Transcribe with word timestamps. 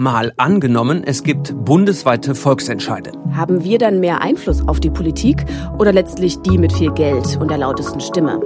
Mal 0.00 0.32
angenommen, 0.36 1.02
es 1.04 1.24
gibt 1.24 1.52
bundesweite 1.64 2.36
Volksentscheide. 2.36 3.10
Haben 3.34 3.64
wir 3.64 3.78
dann 3.78 3.98
mehr 3.98 4.22
Einfluss 4.22 4.62
auf 4.68 4.78
die 4.78 4.90
Politik 4.90 5.44
oder 5.76 5.92
letztlich 5.92 6.40
die 6.42 6.56
mit 6.56 6.72
viel 6.72 6.92
Geld 6.92 7.36
und 7.40 7.50
der 7.50 7.58
lautesten 7.58 8.00
Stimme? 8.00 8.40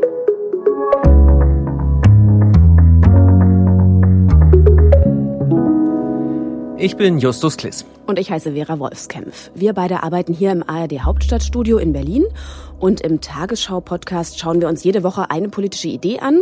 Ich 6.82 6.96
bin 6.96 7.18
Justus 7.18 7.56
Kliss. 7.56 7.84
Und 8.08 8.18
ich 8.18 8.32
heiße 8.32 8.54
Vera 8.54 8.76
Wolfskämpf. 8.80 9.52
Wir 9.54 9.72
beide 9.72 10.02
arbeiten 10.02 10.34
hier 10.34 10.50
im 10.50 10.68
ARD 10.68 11.04
Hauptstadtstudio 11.04 11.78
in 11.78 11.92
Berlin. 11.92 12.24
Und 12.80 13.02
im 13.02 13.20
Tagesschau-Podcast 13.20 14.40
schauen 14.40 14.60
wir 14.60 14.66
uns 14.66 14.82
jede 14.82 15.04
Woche 15.04 15.30
eine 15.30 15.48
politische 15.48 15.86
Idee 15.86 16.18
an 16.18 16.40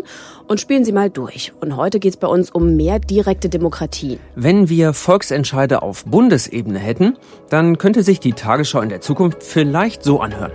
und 0.48 0.58
spielen 0.58 0.82
sie 0.82 0.92
mal 0.92 1.10
durch. 1.10 1.52
Und 1.60 1.76
heute 1.76 2.00
geht 2.00 2.14
es 2.14 2.16
bei 2.16 2.26
uns 2.26 2.50
um 2.50 2.74
mehr 2.74 3.00
direkte 3.00 3.50
Demokratie. 3.50 4.18
Wenn 4.34 4.70
wir 4.70 4.94
Volksentscheide 4.94 5.82
auf 5.82 6.06
Bundesebene 6.06 6.78
hätten, 6.78 7.18
dann 7.50 7.76
könnte 7.76 8.02
sich 8.02 8.18
die 8.18 8.32
Tagesschau 8.32 8.80
in 8.80 8.88
der 8.88 9.02
Zukunft 9.02 9.42
vielleicht 9.42 10.02
so 10.02 10.20
anhören. 10.20 10.52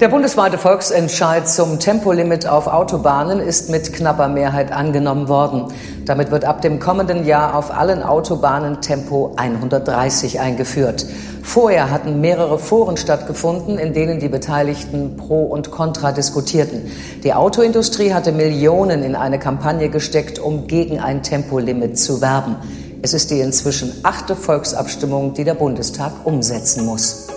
Der 0.00 0.08
bundesweite 0.08 0.58
Volksentscheid 0.58 1.48
zum 1.48 1.78
Tempolimit 1.78 2.48
auf 2.48 2.66
Autobahnen 2.66 3.38
ist 3.38 3.70
mit 3.70 3.92
knapper 3.92 4.26
Mehrheit 4.26 4.72
angenommen 4.72 5.28
worden. 5.28 5.72
Damit 6.04 6.32
wird 6.32 6.44
ab 6.44 6.62
dem 6.62 6.80
kommenden 6.80 7.24
Jahr 7.24 7.54
auf 7.54 7.70
allen 7.70 8.02
Autobahnen 8.02 8.80
Tempo 8.80 9.34
130 9.36 10.40
eingeführt. 10.40 11.06
Vorher 11.44 11.92
hatten 11.92 12.20
mehrere 12.20 12.58
Foren 12.58 12.96
stattgefunden, 12.96 13.78
in 13.78 13.92
denen 13.92 14.18
die 14.18 14.28
Beteiligten 14.28 15.16
Pro 15.16 15.44
und 15.44 15.70
Contra 15.70 16.10
diskutierten. 16.10 16.90
Die 17.22 17.32
Autoindustrie 17.32 18.12
hatte 18.12 18.32
Millionen 18.32 19.04
in 19.04 19.14
eine 19.14 19.38
Kampagne 19.38 19.90
gesteckt, 19.90 20.40
um 20.40 20.66
gegen 20.66 20.98
ein 20.98 21.22
Tempolimit 21.22 21.98
zu 21.98 22.20
werben. 22.20 22.56
Es 23.02 23.14
ist 23.14 23.30
die 23.30 23.38
inzwischen 23.38 23.92
achte 24.02 24.34
Volksabstimmung, 24.34 25.34
die 25.34 25.44
der 25.44 25.54
Bundestag 25.54 26.12
umsetzen 26.24 26.84
muss. 26.84 27.28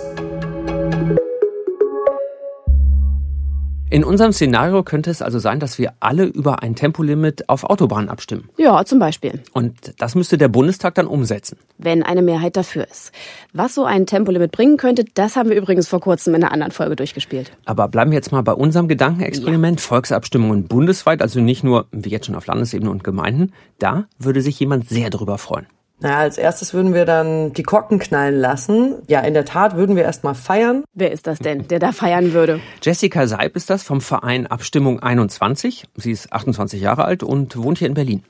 In 3.90 4.04
unserem 4.04 4.32
Szenario 4.32 4.82
könnte 4.82 5.10
es 5.10 5.22
also 5.22 5.38
sein, 5.38 5.60
dass 5.60 5.78
wir 5.78 5.94
alle 5.98 6.24
über 6.24 6.62
ein 6.62 6.74
Tempolimit 6.74 7.48
auf 7.48 7.64
Autobahnen 7.64 8.10
abstimmen. 8.10 8.50
Ja, 8.58 8.84
zum 8.84 8.98
Beispiel. 8.98 9.42
Und 9.54 9.94
das 9.96 10.14
müsste 10.14 10.36
der 10.36 10.48
Bundestag 10.48 10.94
dann 10.96 11.06
umsetzen. 11.06 11.56
Wenn 11.78 12.02
eine 12.02 12.20
Mehrheit 12.20 12.58
dafür 12.58 12.86
ist. 12.86 13.12
Was 13.54 13.74
so 13.74 13.84
ein 13.84 14.04
Tempolimit 14.04 14.52
bringen 14.52 14.76
könnte, 14.76 15.06
das 15.14 15.36
haben 15.36 15.48
wir 15.48 15.56
übrigens 15.56 15.88
vor 15.88 16.00
kurzem 16.00 16.34
in 16.34 16.44
einer 16.44 16.52
anderen 16.52 16.72
Folge 16.72 16.96
durchgespielt. 16.96 17.50
Aber 17.64 17.88
bleiben 17.88 18.10
wir 18.10 18.16
jetzt 18.16 18.30
mal 18.30 18.42
bei 18.42 18.52
unserem 18.52 18.88
Gedankenexperiment. 18.88 19.80
Ja. 19.80 19.86
Volksabstimmungen 19.86 20.68
bundesweit, 20.68 21.22
also 21.22 21.40
nicht 21.40 21.64
nur 21.64 21.86
wie 21.90 22.10
jetzt 22.10 22.26
schon 22.26 22.34
auf 22.34 22.46
Landesebene 22.46 22.90
und 22.90 23.04
Gemeinden. 23.04 23.54
Da 23.78 24.04
würde 24.18 24.42
sich 24.42 24.60
jemand 24.60 24.86
sehr 24.86 25.08
darüber 25.08 25.38
freuen. 25.38 25.66
Naja, 26.00 26.18
als 26.18 26.38
erstes 26.38 26.74
würden 26.74 26.94
wir 26.94 27.04
dann 27.04 27.52
die 27.52 27.64
Korken 27.64 27.98
knallen 27.98 28.38
lassen. 28.38 28.96
Ja, 29.08 29.20
in 29.20 29.34
der 29.34 29.44
Tat 29.44 29.76
würden 29.76 29.96
wir 29.96 30.04
erstmal 30.04 30.34
feiern. 30.34 30.84
Wer 30.94 31.10
ist 31.10 31.26
das 31.26 31.40
denn, 31.40 31.66
der 31.66 31.80
da 31.80 31.90
feiern 31.90 32.32
würde? 32.32 32.60
Jessica 32.82 33.26
Seib 33.26 33.56
ist 33.56 33.68
das 33.68 33.82
vom 33.82 34.00
Verein 34.00 34.46
Abstimmung 34.46 35.00
21. 35.00 35.88
Sie 35.96 36.12
ist 36.12 36.32
28 36.32 36.80
Jahre 36.80 37.04
alt 37.04 37.24
und 37.24 37.56
wohnt 37.56 37.78
hier 37.78 37.88
in 37.88 37.94
Berlin. 37.94 38.22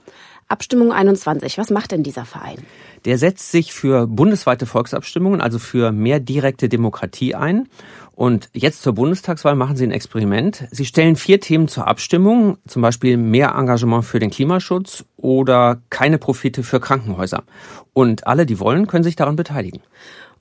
Abstimmung 0.49 0.93
21, 0.93 1.59
was 1.59 1.69
macht 1.69 1.93
denn 1.93 2.03
dieser 2.03 2.25
Verein? 2.25 2.57
Der 3.05 3.19
setzt 3.19 3.53
sich 3.53 3.75
für 3.75 4.07
bundesweite 4.07 4.65
Volksabstimmungen, 4.65 5.43
also 5.43 5.59
für 5.59 5.93
mehr 5.93 6.21
direkte 6.21 6.71
Demokratie 6.71 7.35
ein. 7.35 7.69
Und 8.15 8.49
jetzt 8.55 8.83
zur 8.83 8.95
Bundestagswahl 8.95 9.55
machen 9.55 9.77
Sie 9.77 9.85
ein 9.85 9.93
Experiment. 9.93 10.67
Sie 10.71 10.87
stellen 10.87 11.17
vier 11.17 11.39
Themen 11.39 11.69
zur 11.69 11.87
Abstimmung, 11.87 12.57
zum 12.67 12.81
Beispiel 12.81 13.19
mehr 13.19 13.55
Engagement 13.57 14.07
für 14.07 14.19
den 14.19 14.31
Klimaschutz 14.31 15.05
oder 15.19 15.83
keine 15.91 16.19
Profite 16.19 16.63
für 16.63 16.81
Krankenhäuser. 16.81 17.45
Und 17.93 18.27
alle, 18.27 18.47
die 18.47 18.59
wollen, 18.59 18.87
können 18.87 19.05
sich 19.05 19.17
daran 19.17 19.37
beteiligen. 19.37 19.83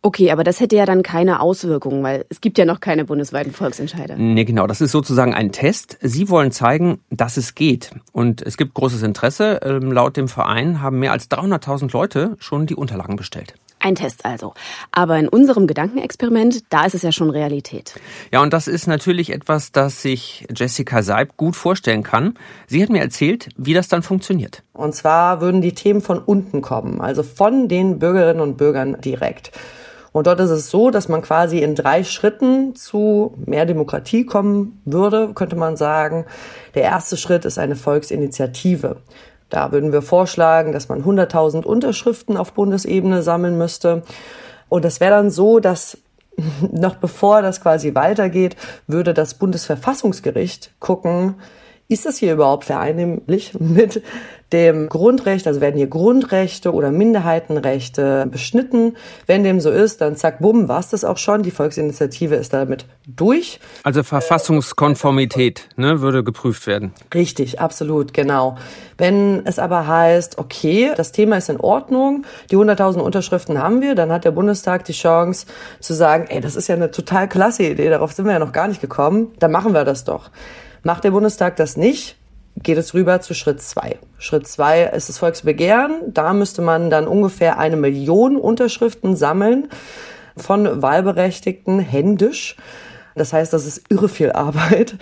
Okay, 0.02 0.32
aber 0.32 0.44
das 0.44 0.60
hätte 0.60 0.76
ja 0.76 0.86
dann 0.86 1.04
keine 1.04 1.40
Auswirkungen, 1.40 2.04
weil 2.04 2.26
es 2.30 2.42
gibt 2.42 2.58
ja 2.58 2.66
noch 2.66 2.80
keine 2.80 3.06
bundesweiten 3.06 3.52
Volksentscheide. 3.52 4.16
Nee, 4.18 4.46
genau. 4.46 4.68
Das 4.68 4.82
ist 4.82 4.92
sozusagen 4.92 5.34
ein 5.34 5.52
Test. 5.52 5.98
Sie 6.02 6.30
wollen 6.30 6.52
zeigen, 6.52 7.00
dass 7.10 7.38
es 7.38 7.56
geht. 7.56 7.92
Und 8.12 8.42
es 8.42 8.58
gibt 8.58 8.74
großes 8.74 9.04
Interesse. 9.04 9.60
Ähm, 9.64 9.92
laut 9.92 10.18
dem 10.18 10.28
Verein 10.28 10.82
haben 10.82 11.00
mehr 11.00 11.12
als 11.12 11.30
300.000 11.30 11.92
Leute 11.94 12.36
schon 12.40 12.68
die 12.68 12.76
Unterlagen 12.76 13.16
bestellt. 13.16 13.56
Ein 13.80 13.96
Test 13.96 14.26
also. 14.26 14.54
Aber 14.92 15.20
in 15.20 15.28
unserem 15.28 15.68
Gedankenexperiment, 15.68 16.64
da 16.70 16.86
ist 16.86 16.96
es 16.96 17.04
ja 17.04 17.12
schon 17.12 17.30
Realität. 17.30 17.94
Ja, 18.32 18.42
und 18.42 18.52
das 18.52 18.68
ist 18.68 18.88
natürlich 18.88 19.32
etwas, 19.32 19.72
das 19.72 20.02
sich 20.02 20.48
Jessica 20.56 21.04
Seib 21.04 21.38
gut 21.38 21.56
vorstellen 21.56 22.02
kann. 22.02 22.34
Sie 22.66 22.82
hat 22.82 22.90
mir 22.90 23.02
erzählt, 23.02 23.50
wie 23.56 23.74
das 23.74 23.88
dann 23.88 24.02
funktioniert. 24.02 24.64
Und 24.74 24.96
zwar 24.96 25.42
würden 25.42 25.62
die 25.62 25.74
Themen 25.74 26.02
von 26.02 26.20
unten 26.20 26.62
kommen, 26.62 27.02
also 27.02 27.22
von 27.22 27.68
den 27.68 28.00
Bürgerinnen 28.00 28.42
und 28.42 28.58
Bürgern 28.58 29.00
direkt. 29.02 29.52
Und 30.18 30.26
dort 30.26 30.40
ist 30.40 30.50
es 30.50 30.72
so, 30.72 30.90
dass 30.90 31.10
man 31.10 31.22
quasi 31.22 31.60
in 31.60 31.76
drei 31.76 32.04
Schritten 32.04 32.74
zu 32.74 33.36
mehr 33.46 33.68
Demokratie 33.68 34.26
kommen 34.26 34.82
würde, 34.84 35.30
könnte 35.36 35.56
man 35.56 35.78
sagen. 35.78 36.26
Der 36.74 36.82
erste 36.82 37.18
Schritt 37.18 37.46
ist 37.46 37.60
eine 37.60 37.76
Volksinitiative. 37.76 38.96
Da 39.52 39.72
würden 39.72 39.92
wir 39.92 40.02
vorschlagen, 40.02 40.72
dass 40.72 40.90
man 40.90 41.04
100.000 41.04 41.64
Unterschriften 41.66 42.36
auf 42.36 42.54
Bundesebene 42.54 43.22
sammeln 43.22 43.60
müsste. 43.60 44.02
Und 44.70 44.86
es 44.86 45.00
wäre 45.00 45.12
dann 45.12 45.30
so, 45.30 45.60
dass 45.60 46.00
noch 46.72 46.96
bevor 46.96 47.44
das 47.44 47.62
quasi 47.62 47.94
weitergeht, 47.94 48.56
würde 48.88 49.14
das 49.14 49.36
Bundesverfassungsgericht 49.36 50.72
gucken, 50.80 51.36
ist 51.90 52.06
das 52.06 52.18
hier 52.18 52.34
überhaupt 52.34 52.66
vereinheitlich 52.66 53.54
mit 53.60 54.02
dem 54.54 54.88
Grundrecht, 54.88 55.46
also 55.46 55.60
werden 55.60 55.76
hier 55.76 55.88
Grundrechte 55.88 56.74
oder 56.74 56.90
Minderheitenrechte 56.90 58.28
beschnitten. 58.32 58.96
Wenn 59.26 59.44
dem 59.44 59.60
so 59.60 59.72
ist, 59.72 60.00
dann 60.00 60.16
zack, 60.16 60.40
bumm, 60.40 60.70
war's 60.70 60.90
das 60.90 61.04
auch 61.04 61.18
schon. 61.18 61.44
Die 61.44 61.52
Volksinitiative 61.52 62.36
ist 62.36 62.54
damit 62.54 62.86
durch. 63.06 63.60
Also 63.84 64.04
Verfassungskonformität 64.04 65.68
ne, 65.76 66.00
würde 66.00 66.24
geprüft 66.24 66.66
werden. 66.66 66.94
Richtig, 67.14 67.60
absolut, 67.60 68.14
genau. 68.14 68.58
Wenn 68.98 69.46
es 69.46 69.60
aber 69.60 69.86
heißt, 69.86 70.38
okay, 70.38 70.92
das 70.96 71.12
Thema 71.12 71.38
ist 71.38 71.50
in 71.50 71.60
Ordnung, 71.60 72.26
die 72.50 72.56
100.000 72.56 73.00
Unterschriften 73.00 73.62
haben 73.62 73.82
wir, 73.82 73.96
dann 73.96 74.14
hat 74.14 74.24
der 74.24 74.32
Bundestag 74.32 74.86
die 74.86 74.94
Chance 74.94 75.46
zu 75.82 75.94
sagen, 75.94 76.26
ey, 76.30 76.40
das 76.40 76.56
ist 76.56 76.68
ja 76.70 76.76
eine 76.76 76.92
total 76.92 77.28
klasse 77.28 77.64
Idee, 77.64 77.90
darauf 77.90 78.14
sind 78.14 78.26
wir 78.26 78.34
ja 78.34 78.40
noch 78.40 78.54
gar 78.54 78.70
nicht 78.70 78.80
gekommen, 78.80 79.34
dann 79.40 79.52
machen 79.52 79.74
wir 79.74 79.84
das 79.84 80.06
doch. 80.06 80.32
Macht 80.88 81.04
der 81.04 81.12
Bundestag 81.12 81.58
das 81.58 81.76
nicht, 81.76 82.16
geht 82.64 82.78
es 82.78 82.94
rüber 82.94 83.20
zu 83.20 83.34
Schritt 83.34 83.62
zwei. 83.62 83.98
Schritt 84.20 84.48
zwei 84.48 84.84
ist 84.84 85.10
das 85.10 85.18
Volksbegehren. 85.18 86.14
Da 86.14 86.32
müsste 86.32 86.62
man 86.62 86.90
dann 86.90 87.10
ungefähr 87.10 87.60
eine 87.60 87.76
Million 87.76 88.38
Unterschriften 88.38 89.18
sammeln 89.18 89.68
von 90.38 90.82
Wahlberechtigten 90.82 91.80
händisch. 91.80 92.56
Das 93.16 93.34
heißt, 93.34 93.52
das 93.52 93.66
ist 93.66 93.84
irre 93.90 94.08
viel 94.08 94.32
Arbeit. 94.32 94.96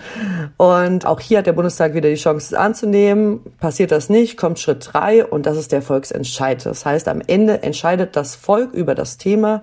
Und 0.56 1.06
auch 1.06 1.20
hier 1.20 1.38
hat 1.38 1.46
der 1.46 1.52
Bundestag 1.52 1.94
wieder 1.94 2.08
die 2.08 2.16
Chance, 2.16 2.52
es 2.52 2.58
anzunehmen. 2.58 3.42
Passiert 3.60 3.92
das 3.92 4.08
nicht, 4.10 4.36
kommt 4.36 4.58
Schritt 4.58 4.88
drei 4.92 5.24
und 5.24 5.46
das 5.46 5.56
ist 5.56 5.70
der 5.70 5.82
Volksentscheid. 5.82 6.66
Das 6.66 6.84
heißt, 6.84 7.06
am 7.06 7.22
Ende 7.24 7.62
entscheidet 7.62 8.16
das 8.16 8.34
Volk 8.34 8.72
über 8.72 8.96
das 8.96 9.18
Thema. 9.18 9.62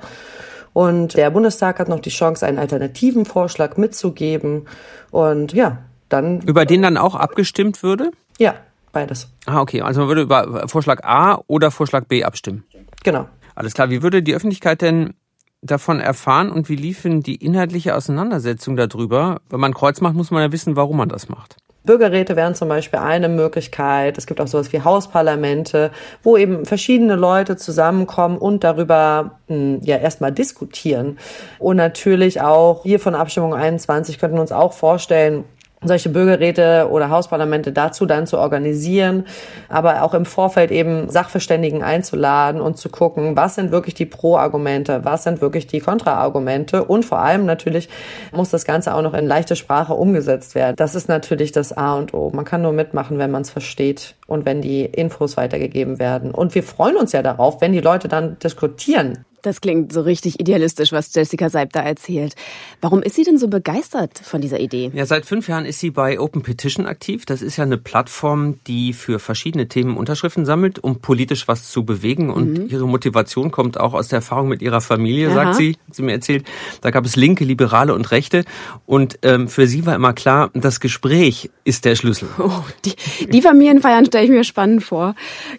Und 0.71 1.17
der 1.17 1.31
Bundestag 1.31 1.79
hat 1.79 1.89
noch 1.89 1.99
die 1.99 2.11
Chance, 2.11 2.45
einen 2.45 2.59
alternativen 2.59 3.25
Vorschlag 3.25 3.75
mitzugeben. 3.75 4.67
Und 5.11 5.51
ja, 5.51 5.79
dann. 6.13 6.41
Über 6.41 6.65
den 6.65 6.81
dann 6.81 6.97
auch 6.97 7.15
abgestimmt 7.15 7.83
würde? 7.83 8.11
Ja, 8.37 8.55
beides. 8.91 9.29
Ah, 9.45 9.61
okay. 9.61 9.81
Also 9.81 10.01
man 10.01 10.07
würde 10.07 10.21
über 10.21 10.67
Vorschlag 10.67 11.03
A 11.03 11.41
oder 11.47 11.71
Vorschlag 11.71 12.05
B 12.05 12.23
abstimmen. 12.23 12.63
Genau. 13.03 13.27
Alles 13.55 13.73
klar. 13.73 13.89
Wie 13.89 14.01
würde 14.01 14.23
die 14.23 14.35
Öffentlichkeit 14.35 14.81
denn 14.81 15.13
davon 15.61 15.99
erfahren 15.99 16.51
und 16.51 16.69
wie 16.69 16.75
liefen 16.75 17.21
die 17.21 17.35
inhaltliche 17.35 17.95
Auseinandersetzung 17.95 18.75
darüber? 18.75 19.41
Wenn 19.49 19.59
man 19.59 19.73
Kreuz 19.73 20.01
macht, 20.01 20.15
muss 20.15 20.31
man 20.31 20.41
ja 20.41 20.51
wissen, 20.51 20.75
warum 20.75 20.97
man 20.97 21.09
das 21.09 21.29
macht. 21.29 21.57
Bürgerräte 21.85 22.37
wären 22.37 22.55
zum 22.55 22.69
Beispiel 22.69 22.99
eine 22.99 23.27
Möglichkeit. 23.27 24.17
Es 24.17 24.25
gibt 24.25 24.39
auch 24.39 24.47
sowas 24.47 24.71
wie 24.71 24.81
Hausparlamente, 24.81 25.91
wo 26.21 26.37
eben 26.37 26.65
verschiedene 26.65 27.15
Leute 27.15 27.57
zusammenkommen 27.57 28.37
und 28.37 28.63
darüber 28.63 29.39
hm, 29.47 29.81
ja 29.81 29.97
erstmal 29.97 30.31
diskutieren. 30.31 31.17
Und 31.59 31.75
natürlich 31.75 32.39
auch 32.39 32.83
hier 32.83 32.99
von 32.99 33.15
Abstimmung 33.15 33.53
21 33.53 34.17
könnten 34.17 34.37
wir 34.37 34.41
uns 34.41 34.53
auch 34.53 34.71
vorstellen, 34.71 35.43
solche 35.85 36.09
Bürgerräte 36.09 36.87
oder 36.89 37.09
Hausparlamente 37.09 37.71
dazu 37.71 38.05
dann 38.05 38.27
zu 38.27 38.37
organisieren, 38.37 39.25
aber 39.69 40.03
auch 40.03 40.13
im 40.13 40.25
Vorfeld 40.25 40.71
eben 40.71 41.09
Sachverständigen 41.09 41.83
einzuladen 41.83 42.61
und 42.61 42.77
zu 42.77 42.89
gucken, 42.89 43.35
was 43.35 43.55
sind 43.55 43.71
wirklich 43.71 43.95
die 43.95 44.05
Pro-Argumente, 44.05 45.01
was 45.03 45.23
sind 45.23 45.41
wirklich 45.41 45.67
die 45.67 45.79
Kontra-Argumente 45.79 46.83
und 46.83 47.05
vor 47.05 47.19
allem 47.19 47.45
natürlich 47.45 47.89
muss 48.31 48.49
das 48.49 48.65
Ganze 48.65 48.93
auch 48.93 49.01
noch 49.01 49.13
in 49.13 49.25
leichte 49.25 49.55
Sprache 49.55 49.93
umgesetzt 49.93 50.55
werden. 50.55 50.75
Das 50.75 50.95
ist 50.95 51.09
natürlich 51.09 51.51
das 51.51 51.71
A 51.75 51.95
und 51.95 52.13
O. 52.13 52.31
Man 52.33 52.45
kann 52.45 52.61
nur 52.61 52.73
mitmachen, 52.73 53.17
wenn 53.19 53.31
man 53.31 53.41
es 53.41 53.49
versteht 53.49 54.15
und 54.27 54.45
wenn 54.45 54.61
die 54.61 54.85
Infos 54.85 55.37
weitergegeben 55.37 55.99
werden. 55.99 56.31
Und 56.31 56.55
wir 56.55 56.63
freuen 56.63 56.95
uns 56.95 57.11
ja 57.11 57.21
darauf, 57.21 57.61
wenn 57.61 57.73
die 57.73 57.81
Leute 57.81 58.07
dann 58.07 58.37
diskutieren 58.39 59.25
Das 59.43 59.59
klingt 59.59 59.91
so 59.91 59.99
richtig 59.99 60.39
idealistisch, 60.39 60.93
was 60.93 61.13
Jessica 61.13 61.49
Seib 61.49 61.73
da 61.73 61.81
erzählt. 61.81 62.33
Warum 62.79 63.03
ist 63.03 63.17
sie 63.17 63.23
denn 63.23 63.37
so 63.37 63.49
begeistert 63.49 64.17
von 64.23 64.39
dieser 64.39 64.61
Idee? 64.61 64.89
Ja, 64.93 65.05
seit 65.05 65.25
fünf 65.25 65.49
Jahren 65.49 65.65
ist 65.65 65.79
sie 65.79 65.91
bei 65.91 66.17
Open 66.17 66.43
Petition 66.43 66.85
aktiv. 66.85 67.25
Das 67.25 67.41
ist 67.41 67.57
ja 67.57 67.65
eine 67.65 67.77
Plattform, 67.77 68.63
die 68.67 68.93
für 68.93 69.19
verschiedene 69.19 69.67
Themen 69.67 69.97
Unterschriften 69.97 70.45
sammelt, 70.45 70.79
um 70.79 71.01
politisch 71.01 71.49
was 71.49 71.69
zu 71.69 71.83
bewegen. 71.83 72.29
Und 72.29 72.57
mhm. 72.57 72.67
ihre 72.69 72.87
Motivation 72.87 73.51
kommt 73.51 73.77
auch 73.77 73.93
aus 73.93 74.07
der 74.07 74.19
Erfahrung 74.19 74.47
mit 74.47 74.61
ihrer 74.61 74.79
Familie, 74.79 75.27
Aha. 75.27 75.35
sagt 75.35 75.55
sie. 75.55 75.75
Sie 75.91 76.03
mir 76.03 76.13
erzählt, 76.13 76.45
da 76.79 76.91
gab 76.91 77.03
es 77.03 77.17
Linke, 77.17 77.43
Liberale 77.43 77.93
und 77.93 78.11
Rechte. 78.11 78.45
Und 78.85 79.19
ähm, 79.23 79.49
für 79.49 79.67
sie 79.67 79.85
war 79.85 79.93
immer 79.93 80.13
klar, 80.13 80.51
das 80.53 80.79
Gespräch 80.79 81.49
ist 81.65 81.83
der 81.83 81.95
Schlüssel. 81.95 82.29
Oh, 82.39 82.63
die, 82.85 82.95
die 83.27 83.41
Familienfeiern 83.41 84.05
stelle 84.05 84.23
ich 84.23 84.31
mir 84.31 84.45
spannend 84.45 84.83
vor. 84.83 85.15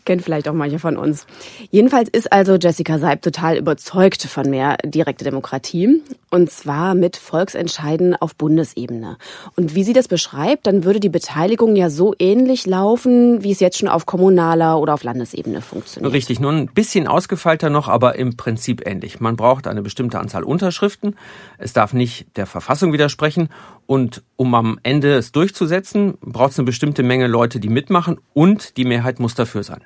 Kennt 0.07 0.23
vielleicht 0.23 0.49
auch 0.49 0.55
manche 0.55 0.79
von 0.79 0.97
uns. 0.97 1.27
Jedenfalls 1.71 2.09
ist 2.09 2.33
also 2.33 2.57
Jessica 2.57 2.99
Seib 2.99 3.21
total 3.21 3.59
über 3.59 3.74
überzeugt 3.75 4.23
von 4.23 4.49
mehr 4.49 4.77
direkte 4.85 5.25
Demokratie. 5.25 6.01
Und 6.31 6.51
zwar 6.51 6.95
mit 6.95 7.17
Volksentscheiden 7.17 8.15
auf 8.15 8.37
Bundesebene. 8.37 9.19
Und 9.57 9.75
wie 9.75 9.83
sie 9.83 9.93
das 9.93 10.07
beschreibt, 10.07 10.67
dann 10.67 10.85
würde 10.85 11.01
die 11.01 11.09
Beteiligung 11.09 11.75
ja 11.75 11.91
so 11.91 12.15
ähnlich 12.19 12.67
laufen, 12.67 13.43
wie 13.43 13.51
es 13.51 13.61
jetzt 13.61 13.79
schon 13.79 13.89
auf 13.89 14.07
kommunaler 14.07 14.79
oder 14.79 14.95
auf 14.95 15.03
Landesebene 15.03 15.61
funktioniert. 15.61 16.13
Richtig, 16.13 16.39
nur 16.41 16.53
ein 16.53 16.67
bisschen 16.67 17.09
ausgefeilter 17.09 17.69
noch, 17.69 17.89
aber 17.89 18.17
im 18.17 18.37
Prinzip 18.37 18.87
ähnlich. 18.87 19.21
Man 19.21 19.37
braucht 19.37 19.67
eine 19.67 19.83
bestimmte 19.83 20.19
Anzahl 20.21 20.45
Unterschriften. 20.45 21.17
Es 21.59 21.73
darf 21.73 21.93
nicht 21.93 22.37
der 22.37 22.47
Verfassung 22.47 22.93
widersprechen. 22.93 23.49
Und 23.87 24.23
um 24.37 24.55
am 24.55 24.79
Ende 24.83 25.15
es 25.15 25.33
durchzusetzen, 25.33 26.15
braucht 26.21 26.53
es 26.53 26.59
eine 26.59 26.67
bestimmte 26.67 27.03
Menge 27.03 27.27
Leute, 27.27 27.61
die 27.61 27.69
mitmachen 27.69 28.19
und 28.33 28.77
die 28.77 28.85
Mehrheit 28.85 29.21
muss 29.21 29.35
dafür 29.35 29.63
sein. 29.63 29.83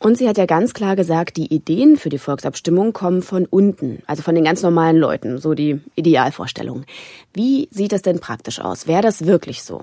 Und 0.00 0.16
sie 0.16 0.28
hat 0.28 0.38
ja 0.38 0.46
ganz 0.46 0.74
klar 0.74 0.94
gesagt, 0.94 1.36
die 1.36 1.52
Ideen 1.52 1.96
für 1.96 2.08
die 2.08 2.18
Volksabstimmung 2.18 2.92
kommen 2.92 3.20
von 3.20 3.46
unten, 3.46 4.02
also 4.06 4.22
von 4.22 4.36
den 4.36 4.44
ganz 4.44 4.62
normalen 4.62 4.96
Leuten, 4.96 5.38
so 5.38 5.54
die 5.54 5.80
Idealvorstellung. 5.96 6.84
Wie 7.34 7.68
sieht 7.72 7.90
das 7.92 8.02
denn 8.02 8.20
praktisch 8.20 8.60
aus? 8.60 8.86
Wäre 8.86 9.02
das 9.02 9.26
wirklich 9.26 9.64
so? 9.64 9.82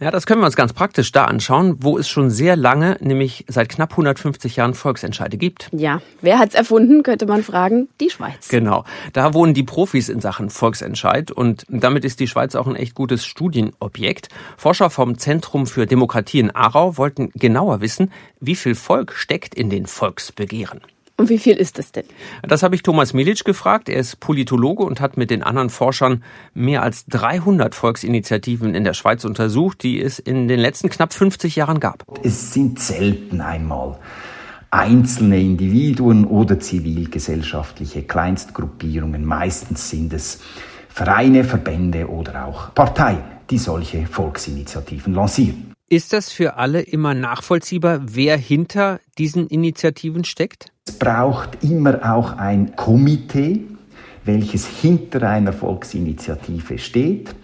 Ja, 0.00 0.12
das 0.12 0.26
können 0.26 0.40
wir 0.40 0.46
uns 0.46 0.54
ganz 0.54 0.72
praktisch 0.72 1.10
da 1.10 1.24
anschauen, 1.24 1.78
wo 1.80 1.98
es 1.98 2.08
schon 2.08 2.30
sehr 2.30 2.54
lange, 2.54 2.96
nämlich 3.00 3.44
seit 3.48 3.68
knapp 3.68 3.90
150 3.90 4.54
Jahren 4.54 4.74
Volksentscheide 4.74 5.36
gibt. 5.36 5.68
Ja, 5.72 6.00
wer 6.20 6.38
hat's 6.38 6.54
erfunden, 6.54 7.02
könnte 7.02 7.26
man 7.26 7.42
fragen? 7.42 7.88
Die 8.00 8.08
Schweiz. 8.08 8.48
Genau. 8.48 8.84
Da 9.12 9.34
wohnen 9.34 9.54
die 9.54 9.64
Profis 9.64 10.08
in 10.08 10.20
Sachen 10.20 10.50
Volksentscheid 10.50 11.32
und 11.32 11.64
damit 11.68 12.04
ist 12.04 12.20
die 12.20 12.28
Schweiz 12.28 12.54
auch 12.54 12.68
ein 12.68 12.76
echt 12.76 12.94
gutes 12.94 13.26
Studienobjekt. 13.26 14.28
Forscher 14.56 14.90
vom 14.90 15.18
Zentrum 15.18 15.66
für 15.66 15.86
Demokratie 15.86 16.38
in 16.38 16.54
Aarau 16.54 16.96
wollten 16.96 17.30
genauer 17.34 17.80
wissen, 17.80 18.12
wie 18.38 18.54
viel 18.54 18.76
Volk 18.76 19.14
steckt 19.14 19.56
in 19.56 19.68
den 19.68 19.86
Volksbegehren. 19.86 20.80
Und 21.20 21.30
wie 21.30 21.38
viel 21.38 21.56
ist 21.56 21.80
es 21.80 21.90
denn? 21.90 22.04
Das 22.42 22.62
habe 22.62 22.76
ich 22.76 22.82
Thomas 22.84 23.12
Milic 23.12 23.44
gefragt. 23.44 23.88
Er 23.88 23.98
ist 23.98 24.20
Politologe 24.20 24.84
und 24.84 25.00
hat 25.00 25.16
mit 25.16 25.30
den 25.30 25.42
anderen 25.42 25.68
Forschern 25.68 26.22
mehr 26.54 26.82
als 26.82 27.06
300 27.06 27.74
Volksinitiativen 27.74 28.72
in 28.72 28.84
der 28.84 28.94
Schweiz 28.94 29.24
untersucht, 29.24 29.82
die 29.82 30.00
es 30.00 30.20
in 30.20 30.46
den 30.46 30.60
letzten 30.60 30.90
knapp 30.90 31.12
50 31.12 31.56
Jahren 31.56 31.80
gab. 31.80 32.04
Es 32.22 32.52
sind 32.52 32.78
selten 32.78 33.40
einmal 33.40 33.98
einzelne 34.70 35.40
Individuen 35.40 36.24
oder 36.24 36.60
zivilgesellschaftliche 36.60 38.02
Kleinstgruppierungen. 38.04 39.24
Meistens 39.24 39.90
sind 39.90 40.12
es 40.12 40.40
Vereine, 40.88 41.42
Verbände 41.42 42.08
oder 42.08 42.44
auch 42.44 42.74
Parteien, 42.74 43.24
die 43.50 43.58
solche 43.58 44.06
Volksinitiativen 44.06 45.14
lancieren. 45.14 45.67
Ist 45.90 46.12
das 46.12 46.30
für 46.30 46.58
alle 46.58 46.82
immer 46.82 47.14
nachvollziehbar, 47.14 48.00
wer 48.04 48.36
hinter 48.36 49.00
diesen 49.16 49.46
Initiativen 49.46 50.22
steckt? 50.24 50.70
Es 50.86 50.92
braucht 50.92 51.64
immer 51.64 52.14
auch 52.14 52.36
ein 52.36 52.76
Komitee, 52.76 53.62
welches 54.22 54.66
hinter 54.66 55.22
einer 55.22 55.54
Volksinitiative 55.54 56.76
steht. 56.76 57.34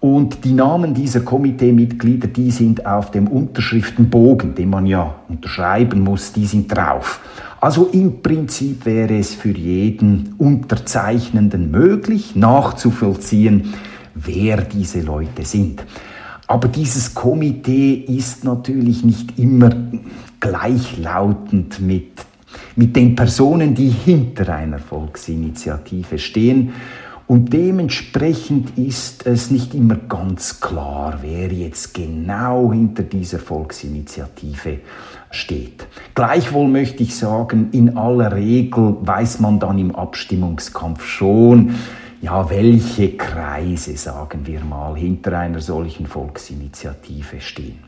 Und 0.00 0.46
die 0.46 0.54
Namen 0.54 0.94
dieser 0.94 1.20
Komiteemitglieder, 1.20 2.28
die 2.28 2.50
sind 2.50 2.86
auf 2.86 3.10
dem 3.10 3.28
Unterschriftenbogen, 3.28 4.54
den 4.54 4.70
man 4.70 4.86
ja 4.86 5.14
unterschreiben 5.28 6.00
muss, 6.00 6.32
die 6.32 6.46
sind 6.46 6.74
drauf. 6.74 7.20
Also 7.60 7.90
im 7.92 8.22
Prinzip 8.22 8.86
wäre 8.86 9.18
es 9.18 9.34
für 9.34 9.50
jeden 9.50 10.34
Unterzeichnenden 10.38 11.70
möglich, 11.70 12.36
nachzuvollziehen, 12.36 13.74
wer 14.14 14.62
diese 14.62 15.02
Leute 15.02 15.44
sind. 15.44 15.84
Aber 16.46 16.68
dieses 16.68 17.14
Komitee 17.14 17.94
ist 17.94 18.44
natürlich 18.44 19.04
nicht 19.04 19.38
immer 19.38 19.70
gleichlautend 20.38 21.80
mit, 21.80 22.24
mit 22.76 22.94
den 22.94 23.16
Personen, 23.16 23.74
die 23.74 23.88
hinter 23.88 24.54
einer 24.54 24.78
Volksinitiative 24.78 26.18
stehen. 26.18 26.72
Und 27.26 27.52
dementsprechend 27.52 28.78
ist 28.78 29.26
es 29.26 29.50
nicht 29.50 29.74
immer 29.74 29.96
ganz 29.96 30.60
klar, 30.60 31.18
wer 31.22 31.52
jetzt 31.52 31.92
genau 31.92 32.72
hinter 32.72 33.02
dieser 33.02 33.40
Volksinitiative 33.40 34.78
steht. 35.32 35.88
Gleichwohl 36.14 36.68
möchte 36.68 37.02
ich 37.02 37.16
sagen, 37.16 37.70
in 37.72 37.96
aller 37.96 38.32
Regel 38.32 38.96
weiß 39.00 39.40
man 39.40 39.58
dann 39.58 39.76
im 39.80 39.96
Abstimmungskampf 39.96 41.04
schon, 41.04 41.74
ja, 42.20 42.48
welche 42.50 43.16
Kreise, 43.16 43.96
sagen 43.96 44.46
wir 44.46 44.60
mal, 44.60 44.96
hinter 44.96 45.38
einer 45.38 45.60
solchen 45.60 46.06
Volksinitiative 46.06 47.40
stehen. 47.40 47.80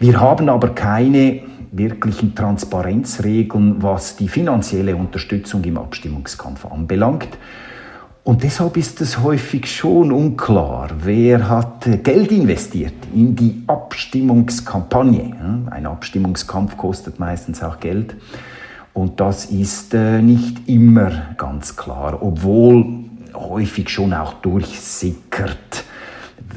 Wir 0.00 0.20
haben 0.20 0.48
aber 0.48 0.70
keine 0.70 1.42
wirklichen 1.72 2.34
Transparenzregeln, 2.34 3.82
was 3.82 4.16
die 4.16 4.28
finanzielle 4.28 4.96
Unterstützung 4.96 5.62
im 5.64 5.78
Abstimmungskampf 5.78 6.66
anbelangt. 6.66 7.28
Und 8.24 8.42
deshalb 8.42 8.76
ist 8.76 9.00
es 9.00 9.20
häufig 9.22 9.72
schon 9.72 10.10
unklar, 10.10 10.90
wer 10.98 11.48
hat 11.48 11.88
Geld 12.02 12.32
investiert 12.32 12.94
in 13.14 13.36
die 13.36 13.62
Abstimmungskampagne. 13.68 15.64
Ein 15.70 15.86
Abstimmungskampf 15.86 16.76
kostet 16.76 17.20
meistens 17.20 17.62
auch 17.62 17.78
Geld. 17.78 18.16
Und 18.94 19.20
das 19.20 19.44
ist 19.44 19.94
äh, 19.94 20.22
nicht 20.22 20.68
immer 20.68 21.34
ganz 21.36 21.76
klar, 21.76 22.18
obwohl 22.20 23.05
häufig 23.36 23.88
schon 23.88 24.12
auch 24.12 24.34
durchsickert, 24.34 25.84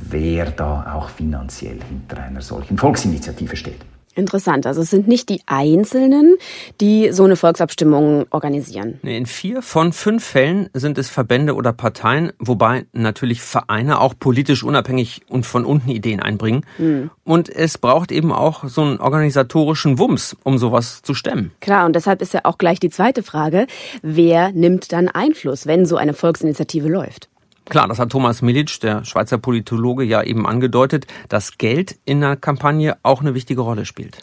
wer 0.09 0.51
da 0.51 0.93
auch 0.95 1.09
finanziell 1.09 1.79
hinter 1.87 2.23
einer 2.23 2.41
solchen 2.41 2.77
Volksinitiative 2.77 3.55
steht. 3.55 3.81
Interessant. 4.15 4.65
Also 4.65 4.81
es 4.81 4.89
sind 4.89 5.07
nicht 5.07 5.29
die 5.29 5.41
Einzelnen, 5.45 6.35
die 6.81 7.11
so 7.11 7.23
eine 7.23 7.35
Volksabstimmung 7.35 8.25
organisieren. 8.31 8.99
In 9.03 9.25
vier 9.25 9.61
von 9.61 9.93
fünf 9.93 10.25
Fällen 10.25 10.69
sind 10.73 10.97
es 10.97 11.09
Verbände 11.09 11.55
oder 11.55 11.73
Parteien, 11.73 12.33
wobei 12.39 12.85
natürlich 12.91 13.41
Vereine 13.41 14.01
auch 14.01 14.13
politisch 14.19 14.63
unabhängig 14.63 15.21
und 15.29 15.45
von 15.45 15.63
unten 15.63 15.89
Ideen 15.89 16.19
einbringen. 16.21 16.65
Mhm. 16.77 17.11
Und 17.23 17.49
es 17.49 17.77
braucht 17.77 18.11
eben 18.11 18.31
auch 18.31 18.67
so 18.67 18.81
einen 18.81 18.99
organisatorischen 18.99 19.99
Wumms, 19.99 20.35
um 20.43 20.57
sowas 20.57 21.01
zu 21.01 21.13
stemmen. 21.13 21.51
Klar, 21.61 21.85
und 21.85 21.95
deshalb 21.95 22.21
ist 22.21 22.33
ja 22.33 22.41
auch 22.43 22.57
gleich 22.57 22.79
die 22.79 22.89
zweite 22.89 23.23
Frage, 23.23 23.67
wer 24.01 24.51
nimmt 24.51 24.91
dann 24.91 25.07
Einfluss, 25.07 25.67
wenn 25.67 25.85
so 25.85 25.95
eine 25.95 26.13
Volksinitiative 26.13 26.89
läuft? 26.89 27.29
Klar, 27.69 27.87
das 27.87 27.99
hat 27.99 28.09
Thomas 28.09 28.41
Milic, 28.41 28.79
der 28.81 29.05
Schweizer 29.05 29.37
Politologe, 29.37 30.03
ja 30.03 30.23
eben 30.23 30.47
angedeutet, 30.47 31.05
dass 31.29 31.59
Geld 31.59 31.97
in 32.03 32.21
der 32.21 32.35
Kampagne 32.35 32.97
auch 33.03 33.21
eine 33.21 33.35
wichtige 33.35 33.61
Rolle 33.61 33.85
spielt. 33.85 34.17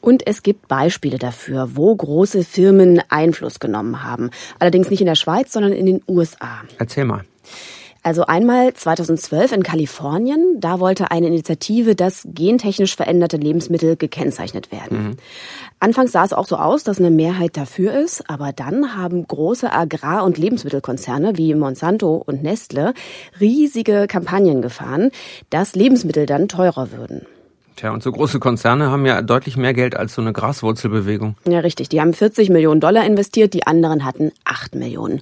Und 0.00 0.26
es 0.26 0.42
gibt 0.42 0.66
Beispiele 0.66 1.18
dafür, 1.18 1.76
wo 1.76 1.94
große 1.94 2.42
Firmen 2.42 3.02
Einfluss 3.10 3.60
genommen 3.60 4.02
haben. 4.02 4.30
Allerdings 4.58 4.88
nicht 4.88 5.00
in 5.00 5.06
der 5.06 5.14
Schweiz, 5.14 5.52
sondern 5.52 5.72
in 5.72 5.84
den 5.84 6.02
USA. 6.08 6.62
Erzähl 6.78 7.04
mal. 7.04 7.24
Also 8.06 8.24
einmal 8.24 8.72
2012 8.72 9.50
in 9.50 9.62
Kalifornien, 9.64 10.60
da 10.60 10.78
wollte 10.78 11.10
eine 11.10 11.26
Initiative, 11.26 11.96
dass 11.96 12.22
gentechnisch 12.24 12.94
veränderte 12.94 13.36
Lebensmittel 13.36 13.96
gekennzeichnet 13.96 14.70
werden. 14.70 15.02
Mhm. 15.02 15.16
Anfangs 15.80 16.12
sah 16.12 16.22
es 16.22 16.32
auch 16.32 16.46
so 16.46 16.54
aus, 16.54 16.84
dass 16.84 17.00
eine 17.00 17.10
Mehrheit 17.10 17.56
dafür 17.56 17.94
ist, 17.94 18.30
aber 18.30 18.52
dann 18.52 18.94
haben 18.96 19.26
große 19.26 19.72
Agrar- 19.72 20.22
und 20.22 20.38
Lebensmittelkonzerne 20.38 21.36
wie 21.36 21.52
Monsanto 21.56 22.14
und 22.14 22.44
Nestle 22.44 22.94
riesige 23.40 24.06
Kampagnen 24.06 24.62
gefahren, 24.62 25.10
dass 25.50 25.74
Lebensmittel 25.74 26.26
dann 26.26 26.46
teurer 26.46 26.92
würden. 26.92 27.26
Tja, 27.76 27.90
und 27.90 28.02
so 28.02 28.10
große 28.10 28.38
Konzerne 28.40 28.90
haben 28.90 29.04
ja 29.04 29.20
deutlich 29.20 29.58
mehr 29.58 29.74
Geld 29.74 29.96
als 29.96 30.14
so 30.14 30.22
eine 30.22 30.32
Graswurzelbewegung. 30.32 31.36
Ja, 31.46 31.58
richtig. 31.60 31.90
Die 31.90 32.00
haben 32.00 32.14
40 32.14 32.48
Millionen 32.48 32.80
Dollar 32.80 33.04
investiert, 33.04 33.52
die 33.52 33.66
anderen 33.66 34.04
hatten 34.04 34.32
8 34.44 34.74
Millionen. 34.76 35.20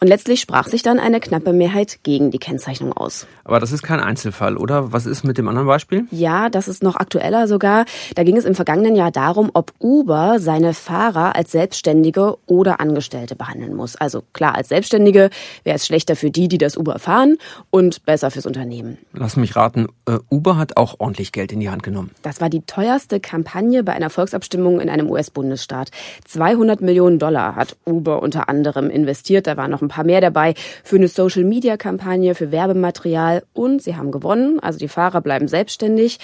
Und 0.00 0.06
letztlich 0.06 0.40
sprach 0.40 0.68
sich 0.68 0.82
dann 0.82 1.00
eine 1.00 1.18
knappe 1.18 1.52
Mehrheit 1.52 1.98
gegen 2.04 2.30
die 2.30 2.38
Kennzeichnung 2.38 2.92
aus. 2.92 3.26
Aber 3.44 3.58
das 3.58 3.72
ist 3.72 3.82
kein 3.82 3.98
Einzelfall, 3.98 4.56
oder? 4.56 4.92
Was 4.92 5.06
ist 5.06 5.24
mit 5.24 5.38
dem 5.38 5.48
anderen 5.48 5.66
Beispiel? 5.66 6.06
Ja, 6.10 6.48
das 6.48 6.68
ist 6.68 6.82
noch 6.84 6.96
aktueller 6.96 7.48
sogar. 7.48 7.84
Da 8.14 8.22
ging 8.22 8.36
es 8.36 8.44
im 8.44 8.54
vergangenen 8.54 8.94
Jahr 8.94 9.10
darum, 9.10 9.50
ob 9.54 9.72
Uber 9.80 10.36
seine 10.38 10.72
Fahrer 10.72 11.34
als 11.34 11.50
Selbstständige 11.50 12.36
oder 12.46 12.80
Angestellte 12.80 13.34
behandeln 13.34 13.74
muss. 13.74 13.96
Also 13.96 14.22
klar, 14.32 14.54
als 14.54 14.68
Selbstständige 14.68 15.30
wäre 15.64 15.76
es 15.76 15.86
schlechter 15.86 16.14
für 16.14 16.30
die, 16.30 16.46
die 16.46 16.58
das 16.58 16.76
Uber 16.76 16.98
fahren 17.00 17.36
und 17.70 18.04
besser 18.04 18.30
fürs 18.30 18.46
Unternehmen. 18.46 18.98
Lass 19.12 19.36
mich 19.36 19.56
raten, 19.56 19.88
äh, 20.06 20.18
Uber 20.30 20.56
hat 20.56 20.76
auch 20.76 20.96
ordentlich 20.98 21.32
Geld 21.32 21.50
in 21.50 21.58
die 21.58 21.70
Hand 21.70 21.82
genommen. 21.82 22.12
Das 22.22 22.40
war 22.40 22.50
die 22.50 22.62
teuerste 22.62 23.18
Kampagne 23.18 23.82
bei 23.82 23.94
einer 23.94 24.10
Volksabstimmung 24.10 24.80
in 24.80 24.90
einem 24.90 25.10
US-Bundesstaat. 25.10 25.90
200 26.26 26.80
Millionen 26.80 27.18
Dollar 27.18 27.56
hat 27.56 27.76
Uber 27.84 28.22
unter 28.22 28.48
anderem 28.48 28.90
investiert. 28.90 29.46
Da 29.48 29.56
waren 29.56 29.70
noch 29.72 29.82
ein 29.82 29.87
paar 29.88 30.04
mehr 30.04 30.20
dabei 30.20 30.54
für 30.84 30.96
eine 30.96 31.08
Social-Media-Kampagne, 31.08 32.34
für 32.34 32.52
Werbematerial 32.52 33.44
und 33.52 33.82
sie 33.82 33.96
haben 33.96 34.10
gewonnen. 34.10 34.60
Also 34.60 34.78
die 34.78 34.88
Fahrer 34.88 35.20
bleiben 35.20 35.48
selbstständig. 35.48 36.18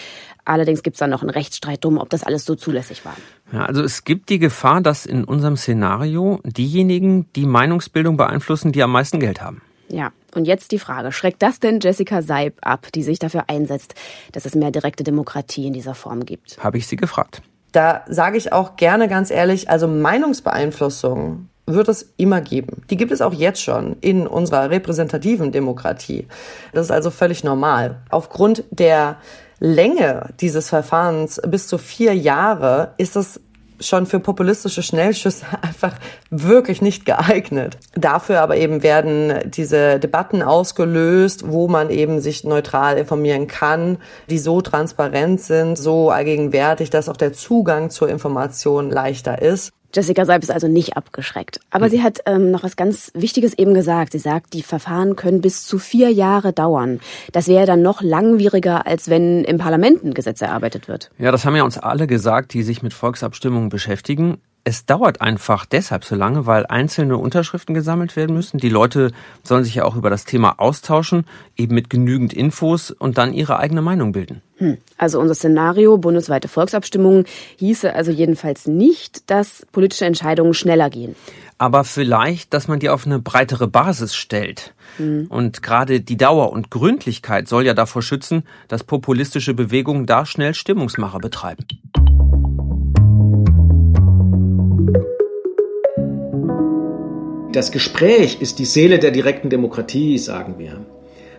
Allerdings 0.44 0.82
gibt 0.82 0.96
es 0.96 0.98
dann 1.00 1.10
noch 1.10 1.22
einen 1.22 1.30
Rechtsstreit 1.30 1.84
drum, 1.84 1.98
ob 1.98 2.10
das 2.10 2.22
alles 2.22 2.44
so 2.44 2.54
zulässig 2.54 3.04
war. 3.04 3.16
Ja, 3.52 3.64
also 3.64 3.82
es 3.82 4.04
gibt 4.04 4.28
die 4.28 4.38
Gefahr, 4.38 4.80
dass 4.80 5.06
in 5.06 5.24
unserem 5.24 5.56
Szenario 5.56 6.40
diejenigen 6.44 7.32
die 7.34 7.46
Meinungsbildung 7.46 8.16
beeinflussen, 8.16 8.72
die 8.72 8.82
am 8.82 8.92
meisten 8.92 9.20
Geld 9.20 9.40
haben. 9.40 9.62
Ja, 9.88 10.12
und 10.34 10.46
jetzt 10.46 10.72
die 10.72 10.78
Frage, 10.78 11.12
schreckt 11.12 11.42
das 11.42 11.60
denn 11.60 11.80
Jessica 11.80 12.22
Seib 12.22 12.58
ab, 12.62 12.88
die 12.94 13.02
sich 13.02 13.18
dafür 13.18 13.44
einsetzt, 13.48 13.94
dass 14.32 14.44
es 14.44 14.54
mehr 14.54 14.70
direkte 14.70 15.04
Demokratie 15.04 15.66
in 15.66 15.72
dieser 15.72 15.94
Form 15.94 16.24
gibt? 16.24 16.58
Habe 16.62 16.78
ich 16.78 16.86
sie 16.86 16.96
gefragt. 16.96 17.42
Da 17.72 18.04
sage 18.08 18.36
ich 18.36 18.52
auch 18.52 18.76
gerne 18.76 19.08
ganz 19.08 19.30
ehrlich, 19.30 19.68
also 19.68 19.88
Meinungsbeeinflussung 19.88 21.48
wird 21.66 21.88
es 21.88 22.12
immer 22.16 22.40
geben. 22.40 22.82
Die 22.90 22.96
gibt 22.96 23.12
es 23.12 23.22
auch 23.22 23.32
jetzt 23.32 23.62
schon 23.62 23.96
in 24.00 24.26
unserer 24.26 24.70
repräsentativen 24.70 25.52
Demokratie. 25.52 26.26
Das 26.72 26.86
ist 26.86 26.92
also 26.92 27.10
völlig 27.10 27.44
normal. 27.44 28.02
Aufgrund 28.10 28.64
der 28.70 29.16
Länge 29.60 30.28
dieses 30.40 30.68
Verfahrens 30.68 31.40
bis 31.46 31.68
zu 31.68 31.78
vier 31.78 32.14
Jahre 32.14 32.94
ist 32.98 33.16
es 33.16 33.40
schon 33.80 34.06
für 34.06 34.20
populistische 34.20 34.82
Schnellschüsse 34.82 35.46
einfach 35.62 35.94
wirklich 36.30 36.82
nicht 36.82 37.06
geeignet. 37.06 37.76
Dafür 37.94 38.40
aber 38.40 38.56
eben 38.56 38.82
werden 38.82 39.50
diese 39.50 39.98
Debatten 39.98 40.42
ausgelöst, 40.42 41.50
wo 41.50 41.68
man 41.68 41.90
eben 41.90 42.20
sich 42.20 42.44
neutral 42.44 42.98
informieren 42.98 43.46
kann, 43.46 43.98
die 44.30 44.38
so 44.38 44.60
transparent 44.60 45.40
sind, 45.40 45.76
so 45.76 46.10
allgegenwärtig, 46.10 46.90
dass 46.90 47.08
auch 47.08 47.16
der 47.16 47.32
Zugang 47.32 47.90
zur 47.90 48.08
Information 48.08 48.90
leichter 48.90 49.42
ist. 49.42 49.72
Jessica 49.94 50.24
Seib 50.24 50.42
ist 50.42 50.50
also 50.50 50.68
nicht 50.68 50.96
abgeschreckt. 50.96 51.60
Aber 51.70 51.86
mhm. 51.86 51.90
sie 51.90 52.02
hat 52.02 52.20
ähm, 52.26 52.50
noch 52.50 52.62
was 52.62 52.76
ganz 52.76 53.10
Wichtiges 53.14 53.56
eben 53.56 53.74
gesagt. 53.74 54.12
Sie 54.12 54.18
sagt, 54.18 54.52
die 54.52 54.62
Verfahren 54.62 55.16
können 55.16 55.40
bis 55.40 55.66
zu 55.66 55.78
vier 55.78 56.10
Jahre 56.10 56.52
dauern. 56.52 57.00
Das 57.32 57.48
wäre 57.48 57.66
dann 57.66 57.82
noch 57.82 58.02
langwieriger, 58.02 58.86
als 58.86 59.08
wenn 59.08 59.44
im 59.44 59.58
Parlament 59.58 60.04
ein 60.04 60.14
Gesetz 60.14 60.40
erarbeitet 60.40 60.88
wird. 60.88 61.10
Ja, 61.18 61.30
das 61.30 61.44
haben 61.44 61.56
ja 61.56 61.62
uns 61.62 61.78
alle 61.78 62.06
gesagt, 62.06 62.54
die 62.54 62.62
sich 62.62 62.82
mit 62.82 62.92
Volksabstimmungen 62.92 63.68
beschäftigen 63.68 64.38
es 64.64 64.86
dauert 64.86 65.20
einfach 65.20 65.66
deshalb 65.66 66.04
so 66.04 66.16
lange, 66.16 66.46
weil 66.46 66.64
einzelne 66.66 67.18
Unterschriften 67.18 67.74
gesammelt 67.74 68.16
werden 68.16 68.34
müssen. 68.34 68.58
Die 68.58 68.70
Leute 68.70 69.12
sollen 69.42 69.62
sich 69.62 69.74
ja 69.74 69.84
auch 69.84 69.94
über 69.94 70.08
das 70.08 70.24
Thema 70.24 70.54
austauschen, 70.58 71.26
eben 71.56 71.74
mit 71.74 71.90
genügend 71.90 72.32
Infos 72.32 72.90
und 72.90 73.18
dann 73.18 73.34
ihre 73.34 73.58
eigene 73.58 73.82
Meinung 73.82 74.12
bilden. 74.12 74.40
Hm. 74.56 74.78
Also 74.96 75.20
unser 75.20 75.34
Szenario, 75.34 75.98
bundesweite 75.98 76.48
Volksabstimmungen, 76.48 77.26
hieße 77.56 77.94
also 77.94 78.10
jedenfalls 78.10 78.66
nicht, 78.66 79.30
dass 79.30 79.66
politische 79.70 80.06
Entscheidungen 80.06 80.54
schneller 80.54 80.88
gehen. 80.88 81.14
Aber 81.58 81.84
vielleicht, 81.84 82.54
dass 82.54 82.66
man 82.66 82.80
die 82.80 82.88
auf 82.88 83.06
eine 83.06 83.18
breitere 83.18 83.68
Basis 83.68 84.14
stellt. 84.14 84.72
Hm. 84.96 85.26
Und 85.28 85.62
gerade 85.62 86.00
die 86.00 86.16
Dauer 86.16 86.52
und 86.52 86.70
Gründlichkeit 86.70 87.48
soll 87.48 87.66
ja 87.66 87.74
davor 87.74 88.00
schützen, 88.00 88.44
dass 88.68 88.82
populistische 88.82 89.52
Bewegungen 89.52 90.06
da 90.06 90.24
schnell 90.24 90.54
Stimmungsmacher 90.54 91.18
betreiben. 91.18 91.66
Das 97.54 97.70
Gespräch 97.70 98.38
ist 98.40 98.58
die 98.58 98.64
Seele 98.64 98.98
der 98.98 99.12
direkten 99.12 99.48
Demokratie, 99.48 100.18
sagen 100.18 100.56
wir. 100.58 100.84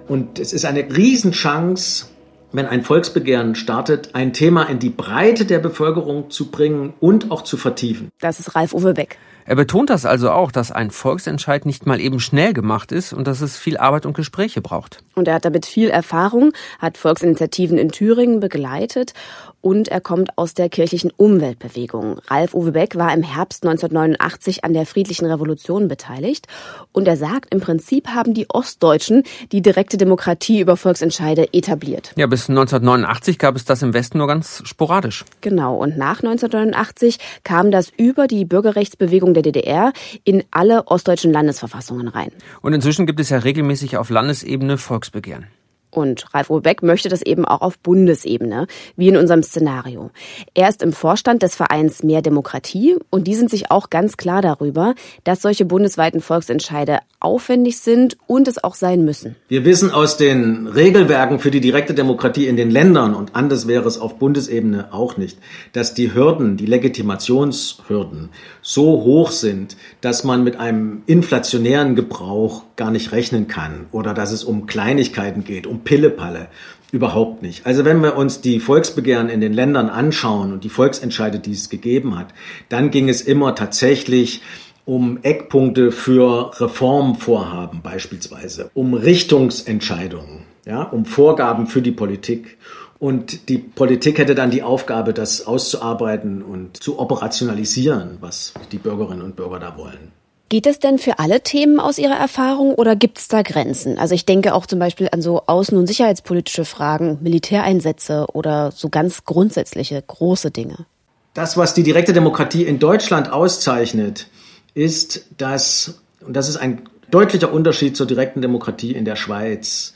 Und 0.08 0.40
es 0.40 0.54
ist 0.54 0.64
eine 0.64 0.88
Riesenchance, 0.96 2.06
wenn 2.54 2.68
ein 2.68 2.84
Volksbegehren 2.84 3.54
startet, 3.54 4.12
ein 4.14 4.32
Thema 4.32 4.64
in 4.64 4.80
die 4.80 4.92
Breite 4.92 5.44
der 5.44 5.60
Bevölkerung 5.60 6.30
zu 6.32 6.52
bringen 6.52 6.94
und 7.02 7.32
auch 7.32 7.42
zu 7.42 7.58
vertiefen. 7.58 8.12
Das 8.22 8.40
ist 8.40 8.56
Ralf 8.56 8.74
Uwe 8.74 8.94
Beck. 8.94 9.18
Er 9.48 9.56
betont 9.56 9.92
das 9.92 10.08
also 10.08 10.32
auch, 10.32 10.52
dass 10.52 10.72
ein 10.72 10.90
Volksentscheid 10.90 11.68
nicht 11.68 11.86
mal 11.86 12.02
eben 12.02 12.20
schnell 12.20 12.54
gemacht 12.54 12.92
ist 12.92 13.14
und 13.14 13.28
dass 13.28 13.42
es 13.42 13.58
viel 13.58 13.78
Arbeit 13.78 14.08
und 14.08 14.14
Gespräche 14.14 14.60
braucht. 14.60 15.04
Und 15.14 15.28
er 15.28 15.36
hat 15.36 15.46
damit 15.46 15.68
viel 15.68 15.90
Erfahrung, 15.90 16.52
hat 16.80 16.98
Volksinitiativen 16.98 17.78
in 17.78 17.92
Thüringen 17.92 18.40
begleitet 18.40 19.14
und 19.62 19.88
er 19.88 20.02
kommt 20.02 20.38
aus 20.38 20.54
der 20.54 20.70
kirchlichen 20.70 21.12
Umweltbewegung. 21.16 22.20
Ralf 22.28 22.54
Uwe 22.54 22.72
Beck 22.72 22.96
war 22.98 23.14
im 23.14 23.22
Herbst 23.22 23.64
1989 23.66 24.64
an 24.64 24.74
der 24.74 24.86
friedlichen 24.88 25.26
Revolution 25.26 25.88
beteiligt 25.88 26.48
und 26.92 27.08
er 27.08 27.18
sagt, 27.18 27.54
im 27.54 27.62
Prinzip 27.62 28.10
haben 28.10 28.34
die 28.34 28.50
Ostdeutschen 28.50 29.24
die 29.52 29.62
direkte 29.62 29.98
Demokratie 29.98 30.60
über 30.60 30.76
Volksentscheide 30.76 31.54
etabliert. 31.54 32.14
Ja, 32.16 32.26
bis 32.26 32.50
1989 32.50 33.38
gab 33.38 33.56
es 33.56 33.66
das 33.66 33.84
im 33.84 33.94
Westen 33.94 34.18
nur 34.18 34.28
ganz 34.28 34.64
sporadisch. 34.66 35.24
Genau, 35.42 35.78
und 35.78 35.98
nach 35.98 36.24
1989 36.24 37.18
kam 37.44 37.70
das 37.70 37.92
über 37.96 38.28
die 38.28 38.46
Bürgerrechtsbewegung 38.46 39.35
der 39.36 39.44
DDR 39.44 39.94
in 40.24 40.44
alle 40.52 40.88
ostdeutschen 40.88 41.32
Landesverfassungen 41.32 42.08
rein. 42.08 42.32
Und 42.62 42.74
inzwischen 42.74 43.06
gibt 43.06 43.20
es 43.20 43.30
ja 43.30 43.38
regelmäßig 43.38 43.98
auf 43.98 44.10
Landesebene 44.10 44.78
Volksbegehren. 44.78 45.48
Und 45.96 46.26
Ralf 46.34 46.50
Robeck 46.50 46.84
möchte 46.84 47.08
das 47.08 47.22
eben 47.22 47.46
auch 47.46 47.62
auf 47.62 47.80
Bundesebene, 47.80 48.68
wie 48.98 49.08
in 49.08 49.16
unserem 49.16 49.44
Szenario. 49.44 50.12
Er 50.54 50.68
ist 50.68 50.84
im 50.84 50.92
Vorstand 50.92 51.42
des 51.42 51.56
Vereins 51.56 52.04
Mehr 52.04 52.22
Demokratie 52.22 52.98
und 53.10 53.28
die 53.28 53.36
sind 53.36 53.50
sich 53.50 53.72
auch 53.72 53.90
ganz 53.90 54.18
klar 54.18 54.42
darüber, 54.42 54.94
dass 55.24 55.42
solche 55.42 55.64
bundesweiten 55.64 56.20
Volksentscheide 56.20 57.00
aufwendig 57.22 57.80
sind 57.80 58.18
und 58.28 58.50
es 58.50 58.62
auch 58.62 58.76
sein 58.76 59.06
müssen. 59.06 59.38
Wir 59.48 59.64
wissen 59.64 59.90
aus 59.90 60.18
den 60.18 60.68
Regelwerken 60.68 61.40
für 61.40 61.50
die 61.50 61.62
direkte 61.62 61.94
Demokratie 61.94 62.48
in 62.48 62.58
den 62.58 62.70
Ländern 62.70 63.16
und 63.16 63.34
anders 63.34 63.66
wäre 63.66 63.88
es 63.88 63.98
auf 63.98 64.20
Bundesebene 64.20 64.94
auch 64.94 65.16
nicht, 65.16 65.38
dass 65.72 65.94
die 65.94 66.14
Hürden, 66.14 66.58
die 66.58 66.66
Legitimationshürden 66.66 68.30
so 68.62 69.04
hoch 69.04 69.32
sind, 69.32 69.78
dass 70.02 70.26
man 70.26 70.44
mit 70.44 70.60
einem 70.60 71.04
inflationären 71.06 71.96
Gebrauch 71.96 72.65
gar 72.76 72.92
nicht 72.92 73.12
rechnen 73.12 73.48
kann 73.48 73.88
oder 73.92 74.14
dass 74.14 74.32
es 74.32 74.44
um 74.44 74.66
Kleinigkeiten 74.66 75.44
geht, 75.44 75.68
um 75.68 75.82
Pillepalle. 75.82 76.48
Überhaupt 76.92 77.42
nicht. 77.42 77.66
Also 77.66 77.84
wenn 77.84 78.02
wir 78.02 78.16
uns 78.16 78.42
die 78.42 78.60
Volksbegehren 78.60 79.30
in 79.30 79.42
den 79.42 79.54
Ländern 79.54 79.90
anschauen 79.90 80.54
und 80.54 80.64
die 80.64 80.70
Volksentscheide, 80.70 81.40
die 81.40 81.52
es 81.52 81.70
gegeben 81.70 82.18
hat, 82.18 82.28
dann 82.70 82.92
ging 82.92 83.10
es 83.10 83.22
immer 83.22 83.56
tatsächlich 83.56 84.42
um 84.86 85.20
Eckpunkte 85.24 85.92
für 85.92 86.52
Reformvorhaben 86.60 87.82
beispielsweise, 87.82 88.70
um 88.76 88.94
Richtungsentscheidungen, 88.94 90.44
ja, 90.66 90.84
um 90.84 91.06
Vorgaben 91.06 91.68
für 91.68 91.82
die 91.82 91.92
Politik. 91.92 92.58
Und 93.00 93.50
die 93.50 93.58
Politik 93.58 94.20
hätte 94.20 94.36
dann 94.36 94.52
die 94.52 94.64
Aufgabe, 94.64 95.14
das 95.14 95.48
auszuarbeiten 95.48 96.42
und 96.42 96.82
zu 96.82 97.00
operationalisieren, 97.00 98.18
was 98.22 98.54
die 98.72 98.78
Bürgerinnen 98.78 99.22
und 99.22 99.36
Bürger 99.36 99.60
da 99.60 99.78
wollen. 99.78 100.12
Geht 100.56 100.68
es 100.68 100.80
denn 100.80 101.00
für 101.00 101.20
alle 101.20 101.42
Themen 101.42 101.82
aus 101.82 101.98
Ihrer 101.98 102.16
Erfahrung 102.16 102.76
oder 102.76 102.96
gibt 102.96 103.18
es 103.18 103.28
da 103.28 103.42
Grenzen? 103.42 104.00
Also 104.00 104.16
ich 104.16 104.26
denke 104.26 104.54
auch 104.54 104.66
zum 104.66 104.80
Beispiel 104.80 105.10
an 105.12 105.22
so 105.22 105.42
außen- 105.42 105.76
und 105.76 105.86
sicherheitspolitische 105.86 106.64
Fragen, 106.64 107.18
Militäreinsätze 107.22 108.28
oder 108.32 108.72
so 108.72 108.88
ganz 108.88 109.26
grundsätzliche 109.26 110.02
große 110.02 110.52
Dinge. 110.52 110.86
Das, 111.34 111.58
was 111.58 111.74
die 111.74 111.84
direkte 111.84 112.14
Demokratie 112.14 112.64
in 112.64 112.80
Deutschland 112.80 113.34
auszeichnet, 113.34 114.28
ist, 114.74 115.26
dass, 115.38 116.00
und 116.26 116.38
das 116.38 116.48
ist 116.48 116.56
ein 116.56 116.84
deutlicher 117.12 117.52
Unterschied 117.52 117.98
zur 117.98 118.08
direkten 118.08 118.42
Demokratie 118.42 118.94
in 118.94 119.04
der 119.04 119.18
Schweiz, 119.18 119.94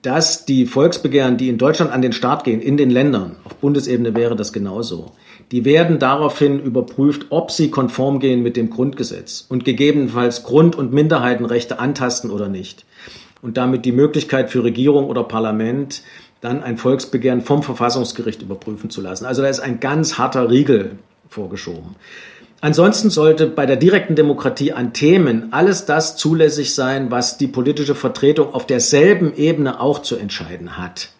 dass 0.00 0.46
die 0.46 0.64
Volksbegehren, 0.64 1.36
die 1.36 1.50
in 1.50 1.58
Deutschland 1.58 1.92
an 1.92 2.00
den 2.00 2.14
Start 2.14 2.44
gehen, 2.44 2.62
in 2.62 2.78
den 2.78 2.88
Ländern, 2.88 3.36
auf 3.44 3.56
Bundesebene 3.56 4.14
wäre 4.14 4.34
das 4.34 4.54
genauso, 4.54 5.12
die 5.52 5.64
werden 5.64 5.98
daraufhin 5.98 6.60
überprüft, 6.60 7.26
ob 7.30 7.50
sie 7.50 7.70
konform 7.70 8.20
gehen 8.20 8.42
mit 8.42 8.56
dem 8.56 8.70
Grundgesetz 8.70 9.46
und 9.48 9.64
gegebenenfalls 9.64 10.44
Grund- 10.44 10.76
und 10.76 10.92
Minderheitenrechte 10.92 11.78
antasten 11.78 12.30
oder 12.30 12.48
nicht. 12.48 12.84
Und 13.42 13.56
damit 13.56 13.84
die 13.84 13.92
Möglichkeit 13.92 14.50
für 14.50 14.62
Regierung 14.62 15.06
oder 15.06 15.24
Parlament, 15.24 16.02
dann 16.40 16.62
ein 16.62 16.78
Volksbegehren 16.78 17.40
vom 17.40 17.62
Verfassungsgericht 17.62 18.42
überprüfen 18.42 18.90
zu 18.90 19.00
lassen. 19.00 19.26
Also 19.26 19.42
da 19.42 19.48
ist 19.48 19.60
ein 19.60 19.80
ganz 19.80 20.18
harter 20.18 20.50
Riegel 20.50 20.98
vorgeschoben. 21.28 21.96
Ansonsten 22.62 23.08
sollte 23.08 23.46
bei 23.46 23.64
der 23.64 23.76
direkten 23.76 24.16
Demokratie 24.16 24.72
an 24.72 24.92
Themen 24.92 25.52
alles 25.52 25.86
das 25.86 26.16
zulässig 26.16 26.74
sein, 26.74 27.10
was 27.10 27.38
die 27.38 27.46
politische 27.46 27.94
Vertretung 27.94 28.52
auf 28.52 28.66
derselben 28.66 29.34
Ebene 29.34 29.80
auch 29.80 30.00
zu 30.00 30.16
entscheiden 30.16 30.76
hat. 30.76 31.10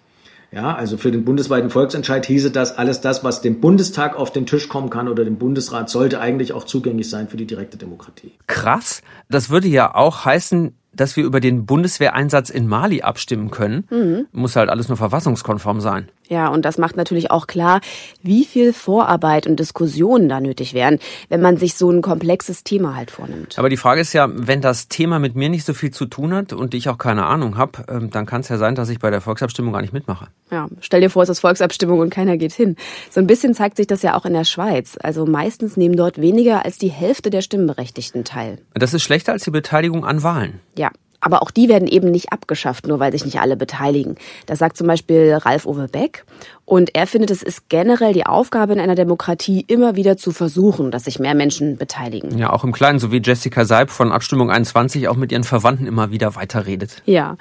Ja, 0.53 0.75
also 0.75 0.97
für 0.97 1.13
den 1.13 1.25
bundesweiten 1.25 1.71
Volksentscheid 1.71 2.27
hieße 2.27 2.51
das, 2.51 2.77
alles 2.77 3.01
das, 3.01 3.23
was 3.23 3.41
dem 3.41 3.61
Bundestag 3.61 4.17
auf 4.17 4.33
den 4.33 4.47
Tisch 4.47 4.69
kommen 4.69 4.91
kann 4.91 5.09
oder 5.09 5.25
dem 5.25 5.37
Bundesrat, 5.37 5.89
sollte 5.89 6.21
eigentlich 6.21 6.53
auch 6.53 6.65
zugänglich 6.65 7.09
sein 7.09 7.29
für 7.29 7.37
die 7.37 7.47
direkte 7.47 7.77
Demokratie. 7.77 8.33
Krass. 8.47 9.03
Das 9.29 9.51
würde 9.51 9.69
ja 9.69 9.95
auch 9.95 10.25
heißen, 10.25 10.75
dass 10.93 11.17
wir 11.17 11.25
über 11.25 11.39
den 11.39 11.67
Bundeswehreinsatz 11.67 12.51
in 12.51 12.67
Mali 12.67 13.03
abstimmen 13.03 13.51
können. 13.51 13.87
Mhm. 13.91 14.27
Muss 14.33 14.57
halt 14.57 14.71
alles 14.71 14.89
nur 14.89 14.97
verfassungskonform 14.97 15.81
sein. 15.81 16.09
Ja, 16.31 16.47
und 16.47 16.65
das 16.65 16.79
macht 16.79 16.97
natürlich 16.97 17.33
auch 17.33 17.49
klar, 17.49 17.81
wie 18.23 18.45
viel 18.45 18.73
Vorarbeit 18.73 19.49
und 19.49 19.59
Diskussionen 19.59 20.29
da 20.29 20.41
nötig 20.41 20.75
wären, 20.75 21.01
wenn 21.29 21.41
man 21.41 21.57
sich 21.57 21.75
so 21.75 21.91
ein 21.91 22.03
komplexes 22.03 22.63
Thema 22.63 22.95
halt 22.95 23.11
vornimmt. 23.11 23.59
Aber 23.59 23.69
die 23.69 23.77
Frage 23.77 24.01
ist 24.01 24.13
ja, 24.13 24.29
wenn 24.33 24.61
das 24.61 24.87
Thema 24.87 25.19
mit 25.19 25.35
mir 25.35 25.49
nicht 25.49 25.67
so 25.67 25.75
viel 25.75 25.91
zu 25.91 26.07
tun 26.07 26.33
hat 26.33 26.53
und 26.53 26.73
ich 26.73 26.89
auch 26.89 26.99
keine 26.99 27.27
Ahnung 27.27 27.59
habe, 27.59 27.85
ähm, 27.89 28.11
dann 28.11 28.27
kann 28.27 28.43
es 28.43 28.49
ja 28.49 28.59
sein, 28.59 28.77
dass 28.77 28.89
ich 28.91 29.01
bei 29.01 29.11
der 29.11 29.21
Volksabstimmung 29.21 29.73
gar 29.73 29.83
nicht 29.83 29.93
mitmache. 29.93 30.29
Ja, 30.53 30.69
stell 30.81 31.01
dir 31.01 31.11
vor, 31.11 31.25
es 31.25 31.29
ist 31.29 31.41
Volksabstimmung 31.41 31.99
und 31.99 32.11
keiner 32.11 32.37
geht 32.37 32.53
hin. 32.53 32.77
So 33.11 33.21
ein 33.21 33.27
bisschen 33.27 33.53
zeigt 33.53 33.77
sich 33.77 33.89
das 33.89 34.03
ja 34.03 34.17
auch 34.17 34.25
in 34.25 34.33
der 34.33 34.45
Schweiz. 34.45 34.97
Also 35.03 35.27
meistens 35.27 35.77
nehmen 35.77 35.97
dort 35.97 36.21
weniger 36.21 36.65
als 36.65 36.79
die 36.79 36.91
Hälfte 36.91 37.31
der 37.31 37.43
Stimmberechtigten 37.43 38.23
teil. 38.23 38.59
Das 38.75 38.95
ist 38.95 39.03
schlechter 39.03 39.33
als 39.33 39.43
die 39.43 39.51
Beteiligung 39.51 40.05
an 40.05 40.23
Wahlen. 40.23 40.61
Ja, 40.79 40.91
aber 41.21 41.43
auch 41.43 41.51
die 41.51 41.69
werden 41.69 41.89
eben 41.89 42.11
nicht 42.11 42.33
abgeschafft, 42.33 42.87
nur 42.87 42.99
weil 42.99 43.13
sich 43.13 43.25
nicht 43.25 43.41
alle 43.41 43.57
beteiligen. 43.57 44.17
Das 44.47 44.59
sagt 44.59 44.77
zum 44.77 44.87
Beispiel 44.87 45.35
Ralf 45.35 45.67
Uwe 45.67 45.89
Beck. 45.89 46.25
Und 46.71 46.95
er 46.95 47.09
findet, 47.09 47.33
es 47.33 47.43
ist 47.43 47.69
generell 47.69 48.13
die 48.13 48.27
Aufgabe 48.27 48.73
in 48.73 48.79
einer 48.79 48.95
Demokratie, 48.95 49.65
immer 49.67 49.97
wieder 49.97 50.17
zu 50.17 50.31
versuchen, 50.31 50.93
dass 50.93 51.07
sich 51.07 51.19
mehr 51.19 51.35
Menschen 51.35 51.77
beteiligen. 51.77 52.39
Ja, 52.39 52.53
auch 52.53 52.63
im 52.63 52.71
Kleinen, 52.71 53.01
so 53.01 53.11
wie 53.11 53.21
Jessica 53.21 53.65
Seib 53.65 53.91
von 53.91 54.13
Abstimmung 54.13 54.53
21 54.53 55.09
auch 55.09 55.17
mit 55.17 55.33
ihren 55.33 55.43
Verwandten 55.43 55.89
immer 55.89 56.13
wieder 56.13 56.37
weiterredet. 56.37 57.03
Ja, 57.07 57.37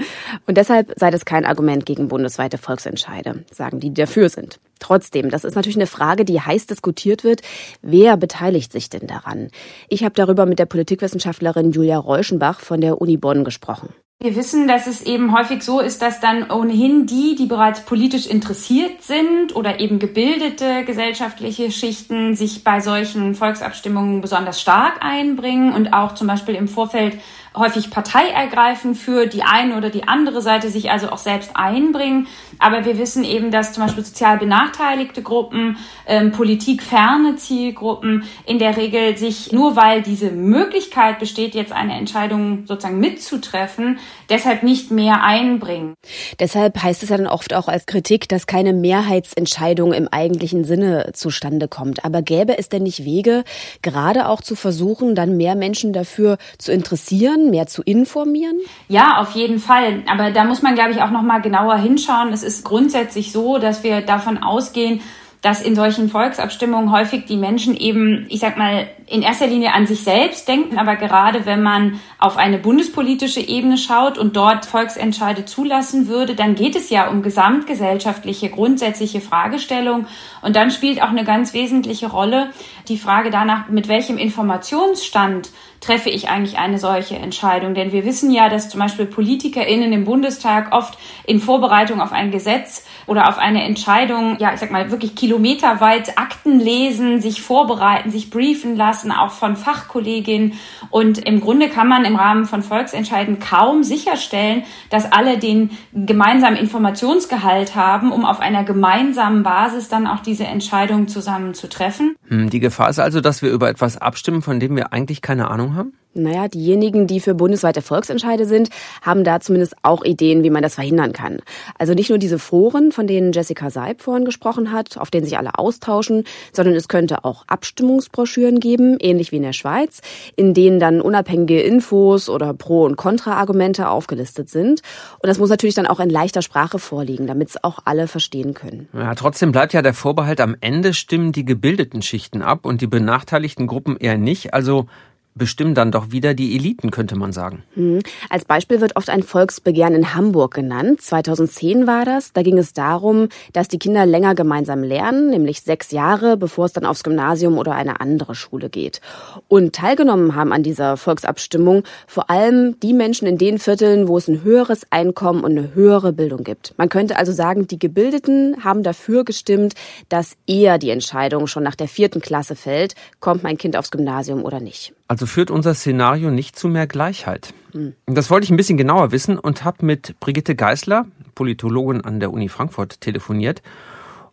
und 0.48 0.57
deshalb 0.57 0.93
sei 0.98 1.12
das 1.12 1.25
kein 1.25 1.45
Argument 1.45 1.86
gegen 1.86 2.07
bundesweite 2.07 2.57
Volksentscheide, 2.57 3.45
sagen 3.51 3.79
die, 3.79 3.89
die 3.89 4.01
dafür 4.01 4.29
sind. 4.29 4.59
Trotzdem, 4.79 5.29
das 5.29 5.43
ist 5.43 5.53
natürlich 5.53 5.77
eine 5.77 5.86
Frage, 5.86 6.25
die 6.25 6.41
heiß 6.41 6.65
diskutiert 6.65 7.24
wird. 7.24 7.41
Wer 7.83 8.17
beteiligt 8.17 8.71
sich 8.71 8.89
denn 8.89 9.05
daran? 9.05 9.51
Ich 9.89 10.03
habe 10.03 10.15
darüber 10.15 10.48
mit 10.48 10.57
der 10.57 10.65
Politikwissenschaftlerin 10.65 11.71
Julia 11.71 12.00
Reuschenbach 12.00 12.62
von 12.62 12.81
der 12.81 13.00
Uni 13.00 13.17
Bonn 13.17 13.43
gesprochen. 13.43 13.89
Wir 14.21 14.35
wissen, 14.35 14.67
dass 14.67 14.85
es 14.85 15.01
eben 15.01 15.33
häufig 15.33 15.63
so 15.63 15.79
ist, 15.79 16.01
dass 16.01 16.19
dann 16.19 16.51
ohnehin 16.51 17.05
die, 17.05 17.38
die 17.38 17.45
bereits 17.45 17.85
politisch 17.85 18.27
interessiert 18.27 19.01
sind 19.01 19.55
oder 19.55 19.79
eben 19.79 19.97
gebildete 19.97 20.83
gesellschaftliche 20.83 21.71
Schichten 21.71 22.35
sich 22.35 22.65
bei 22.65 22.81
solchen 22.81 23.33
Volksabstimmungen 23.33 24.19
besonders 24.19 24.59
stark 24.59 24.97
einbringen 24.99 25.71
und 25.71 25.93
auch 25.93 26.15
zum 26.15 26.27
Beispiel 26.27 26.55
im 26.55 26.67
Vorfeld 26.67 27.17
häufig 27.55 27.89
Partei 27.89 28.29
ergreifen 28.29 28.95
für 28.95 29.25
die 29.25 29.43
eine 29.43 29.77
oder 29.77 29.89
die 29.89 30.07
andere 30.07 30.41
Seite, 30.41 30.69
sich 30.69 30.91
also 30.91 31.09
auch 31.09 31.17
selbst 31.17 31.51
einbringen. 31.55 32.27
Aber 32.59 32.85
wir 32.85 32.97
wissen 32.97 33.23
eben, 33.23 33.51
dass 33.51 33.73
zum 33.73 33.83
Beispiel 33.83 34.03
sozial 34.03 34.37
benachteiligte 34.37 35.21
Gruppen, 35.21 35.77
ähm, 36.07 36.31
politikferne 36.31 37.35
Zielgruppen 37.35 38.23
in 38.45 38.59
der 38.59 38.77
Regel 38.77 39.17
sich 39.17 39.51
nur 39.51 39.75
weil 39.75 40.01
diese 40.01 40.31
Möglichkeit 40.31 41.19
besteht, 41.19 41.55
jetzt 41.55 41.71
eine 41.71 41.93
Entscheidung 41.93 42.65
sozusagen 42.65 42.99
mitzutreffen, 42.99 43.99
deshalb 44.29 44.63
nicht 44.63 44.91
mehr 44.91 45.23
einbringen. 45.23 45.95
Deshalb 46.39 46.81
heißt 46.81 47.03
es 47.03 47.09
ja 47.09 47.17
dann 47.17 47.27
oft 47.27 47.53
auch 47.53 47.67
als 47.67 47.85
Kritik, 47.85 48.29
dass 48.29 48.47
keine 48.47 48.73
Mehrheitsentscheidung 48.73 49.93
im 49.93 50.07
eigentlichen 50.07 50.63
Sinne 50.63 51.11
zustande 51.13 51.67
kommt. 51.67 52.05
Aber 52.05 52.21
gäbe 52.21 52.57
es 52.57 52.69
denn 52.69 52.83
nicht 52.83 53.05
Wege, 53.05 53.43
gerade 53.81 54.27
auch 54.27 54.41
zu 54.41 54.55
versuchen, 54.55 55.15
dann 55.15 55.37
mehr 55.37 55.55
Menschen 55.55 55.93
dafür 55.93 56.37
zu 56.57 56.71
interessieren, 56.71 57.38
mehr 57.48 57.67
zu 57.67 57.81
informieren? 57.81 58.58
Ja, 58.88 59.17
auf 59.19 59.31
jeden 59.31 59.60
Fall. 59.60 60.03
Aber 60.08 60.31
da 60.31 60.43
muss 60.43 60.62
man, 60.62 60.75
glaube 60.75 60.91
ich, 60.91 61.01
auch 61.01 61.12
noch 61.12 61.22
mal 61.22 61.39
genauer 61.39 61.77
hinschauen. 61.77 62.34
Es 62.34 62.43
ist 62.43 62.65
grundsätzlich 62.65 63.31
so, 63.31 63.58
dass 63.58 63.84
wir 63.84 64.01
davon 64.01 64.38
ausgehen, 64.38 65.01
dass 65.41 65.62
in 65.62 65.74
solchen 65.74 66.10
Volksabstimmungen 66.10 66.91
häufig 66.91 67.25
die 67.25 67.38
Menschen 67.38 67.75
eben, 67.77 68.25
ich 68.27 68.41
sag 68.41 68.58
mal, 68.58 68.89
in 69.08 69.22
erster 69.22 69.48
Linie 69.48 69.74
an 69.74 69.88
sich 69.88 70.03
selbst 70.03 70.48
denken, 70.50 70.77
aber 70.77 70.98
gerade 70.98 71.46
wenn 71.46 71.63
man 71.63 72.00
auf 72.19 72.36
eine 72.36 72.58
bundespolitische 72.58 73.39
Ebene 73.39 73.77
schaut 73.77 74.17
und 74.17 74.36
dort 74.36 74.65
Volksentscheide 74.65 75.46
zulassen 75.46 76.08
würde, 76.08 76.36
dann 76.36 76.55
geht 76.55 76.75
es 76.75 76.89
ja 76.89 77.08
um 77.08 77.22
gesamtgesellschaftliche, 77.24 78.50
grundsätzliche 78.50 79.22
Fragestellungen. 79.22 80.08
Und 80.41 80.58
dann 80.58 80.72
spielt 80.72 81.01
auch 81.01 81.10
eine 81.10 81.24
ganz 81.24 81.53
wesentliche 81.53 82.08
Rolle 82.08 82.50
die 82.89 82.98
Frage 82.98 83.29
danach, 83.29 83.69
mit 83.69 83.88
welchem 83.88 84.17
Informationsstand 84.17 85.51
treffe 85.79 86.10
ich 86.10 86.27
eigentlich 86.27 86.58
eine 86.58 86.77
solche 86.77 87.15
Entscheidung? 87.15 87.74
Denn 87.74 87.91
wir 87.91 88.03
wissen 88.03 88.31
ja, 88.31 88.50
dass 88.50 88.69
zum 88.69 88.79
Beispiel 88.79 89.05
PolitikerInnen 89.05 89.93
im 89.93 90.05
Bundestag 90.05 90.74
oft 90.74 90.98
in 91.25 91.39
Vorbereitung 91.39 92.01
auf 92.01 92.12
ein 92.12 92.31
Gesetz 92.31 92.86
oder 93.05 93.27
auf 93.29 93.38
eine 93.38 93.63
Entscheidung, 93.63 94.38
ja, 94.39 94.53
ich 94.53 94.60
sag 94.60 94.72
mal, 94.72 94.91
wirklich 94.91 95.15
kilometerweit 95.15 96.17
Akten 96.17 96.60
lesen, 96.60 97.22
sich 97.22 97.41
vorbereiten, 97.41 98.12
sich 98.12 98.29
briefen 98.29 98.75
lassen, 98.75 99.12
auch 99.12 99.31
von 99.31 99.55
Fachkolleginnen. 99.55 100.53
Und 100.89 101.17
im 101.17 101.41
Grunde 101.41 101.69
kann 101.69 101.88
man 101.88 102.05
im 102.05 102.15
Rahmen 102.15 102.46
von 102.46 102.62
Volksentscheiden 102.62 103.39
kaum 103.39 103.84
sicherstellen, 103.84 104.63
dass 104.89 105.12
alle 105.12 105.38
den 105.38 105.72
gemeinsamen 105.93 106.58
Informationsgehalt 106.58 107.75
haben, 107.75 108.12
um 108.12 108.25
auf 108.25 108.39
einer 108.39 108.63
gemeinsamen 108.63 109.43
Basis 109.43 109.89
dann 109.89 110.08
auch 110.08 110.19
diese 110.19 110.46
Entscheidung 110.46 111.08
zusammen 111.08 111.53
zu 111.53 111.67
treffen. 111.67 112.15
Hm, 112.27 112.50
die 112.50 112.60
Gefahr 112.60 112.78
ist 112.88 113.00
also, 113.00 113.19
dass 113.19 113.41
wir 113.41 113.51
über 113.51 113.69
etwas 113.69 113.98
abstimmen, 113.98 114.41
von 114.41 114.59
dem 114.59 114.75
wir 114.75 114.93
eigentlich 114.93 115.21
keine 115.21 115.50
Ahnung 115.50 115.75
haben? 115.75 115.93
Naja, 116.15 116.47
diejenigen, 116.47 117.05
die 117.05 117.19
für 117.19 117.35
bundesweite 117.35 117.83
Volksentscheide 117.83 118.45
sind, 118.45 118.69
haben 119.03 119.23
da 119.23 119.39
zumindest 119.39 119.75
auch 119.84 120.03
Ideen, 120.03 120.43
wie 120.43 120.49
man 120.49 120.63
das 120.63 120.73
verhindern 120.73 121.13
kann. 121.13 121.38
Also 121.77 121.93
nicht 121.93 122.10
nur 122.10 122.17
diese 122.17 122.39
Foren, 122.39 122.91
von 122.91 123.05
denen 123.05 123.31
Jessica 123.31 123.69
Seib 123.69 124.01
vorhin 124.01 124.25
gesprochen 124.25 124.71
hat, 124.71 124.97
auf 124.97 125.12
denen 125.12 125.25
sich 125.25 125.38
alle 125.38 125.60
austauschen, 125.60 126.23
sondern 126.51 126.73
es 126.73 126.88
könnte 126.88 127.25
auch 127.25 127.43
Abstimmungsbroschüren 127.45 128.60
geben, 128.60 128.97
ähnlich 128.99 129.31
wie 129.31 129.36
in 129.36 129.43
der 129.43 129.53
Schweiz, 129.53 130.01
in 130.36 130.55
denen 130.55 130.79
dann 130.79 130.99
unabhängige 130.99 131.62
Infos 131.62 132.27
oder 132.27 132.55
Pro- 132.55 132.86
und 132.86 132.95
Kontra-Argumente 132.95 133.88
aufgelistet 133.88 134.49
sind. 134.49 134.81
Und 135.19 135.27
das 135.27 135.38
muss 135.38 135.51
natürlich 135.51 135.75
dann 135.75 135.86
auch 135.86 135.99
in 135.99 136.10
leichter 136.10 136.41
Sprache 136.41 136.79
vorliegen, 136.79 137.27
damit 137.27 137.49
es 137.49 137.63
auch 137.63 137.79
alle 137.86 138.07
verstehen 138.07 138.55
können. 138.55 138.89
Ja, 138.93 139.13
trotzdem 139.13 139.51
bleibt 139.51 139.73
ja 139.73 139.84
der 139.84 139.93
Vorbehalt, 139.93 140.41
am 140.41 140.55
Ende 140.60 140.95
stimmen 140.95 141.34
die 141.34 141.45
gebildeten 141.45 142.01
Schichten 142.01 142.41
ab 142.41 142.65
und 142.65 142.81
die 142.81 142.88
benachteiligten 142.88 143.67
Gruppen 143.67 143.95
eher 143.95 144.17
nicht. 144.17 144.55
Also 144.55 144.88
bestimmen 145.35 145.73
dann 145.73 145.91
doch 145.91 146.11
wieder 146.11 146.33
die 146.33 146.55
Eliten, 146.55 146.91
könnte 146.91 147.15
man 147.15 147.31
sagen. 147.31 147.63
Hm. 147.73 147.99
Als 148.29 148.45
Beispiel 148.45 148.81
wird 148.81 148.95
oft 148.95 149.09
ein 149.09 149.23
Volksbegehren 149.23 149.95
in 149.95 150.13
Hamburg 150.13 150.53
genannt. 150.53 151.01
2010 151.01 151.87
war 151.87 152.05
das. 152.05 152.33
Da 152.33 152.43
ging 152.43 152.57
es 152.57 152.73
darum, 152.73 153.29
dass 153.53 153.67
die 153.67 153.79
Kinder 153.79 154.05
länger 154.05 154.35
gemeinsam 154.35 154.83
lernen, 154.83 155.29
nämlich 155.29 155.61
sechs 155.61 155.91
Jahre, 155.91 156.37
bevor 156.37 156.65
es 156.65 156.73
dann 156.73 156.85
aufs 156.85 157.03
Gymnasium 157.03 157.57
oder 157.57 157.73
eine 157.73 158.01
andere 158.01 158.35
Schule 158.35 158.69
geht. 158.69 159.01
Und 159.47 159.73
teilgenommen 159.73 160.35
haben 160.35 160.51
an 160.51 160.63
dieser 160.63 160.97
Volksabstimmung 160.97 161.83
vor 162.05 162.29
allem 162.29 162.79
die 162.81 162.93
Menschen 162.93 163.27
in 163.27 163.37
den 163.37 163.59
Vierteln, 163.59 164.07
wo 164.07 164.17
es 164.17 164.27
ein 164.27 164.43
höheres 164.43 164.85
Einkommen 164.89 165.43
und 165.43 165.57
eine 165.57 165.73
höhere 165.73 166.13
Bildung 166.13 166.43
gibt. 166.43 166.73
Man 166.77 166.89
könnte 166.89 167.15
also 167.15 167.31
sagen, 167.31 167.67
die 167.67 167.79
Gebildeten 167.79 168.63
haben 168.63 168.83
dafür 168.83 169.23
gestimmt, 169.23 169.73
dass 170.09 170.35
eher 170.47 170.77
die 170.77 170.89
Entscheidung 170.89 171.47
schon 171.47 171.63
nach 171.63 171.75
der 171.75 171.87
vierten 171.87 172.21
Klasse 172.21 172.55
fällt, 172.55 172.95
kommt 173.19 173.43
mein 173.43 173.57
Kind 173.57 173.77
aufs 173.77 173.91
Gymnasium 173.91 174.43
oder 174.43 174.59
nicht. 174.59 174.93
Also 175.10 175.26
führt 175.26 175.50
unser 175.50 175.74
Szenario 175.74 176.30
nicht 176.30 176.58
zu 176.58 176.67
mehr 176.67 176.86
Gleichheit. 176.86 177.56
Hm. 177.72 177.95
Das 178.06 178.30
wollte 178.30 178.45
ich 178.45 178.52
ein 178.52 178.58
bisschen 178.58 178.78
genauer 178.78 179.12
wissen 179.12 179.39
und 179.39 179.65
habe 179.65 179.84
mit 179.84 180.19
Brigitte 180.19 180.56
Geisler, 180.56 181.08
Politologin 181.34 182.02
an 182.02 182.19
der 182.19 182.32
Uni 182.32 182.48
Frankfurt, 182.48 183.02
telefoniert. 183.02 183.63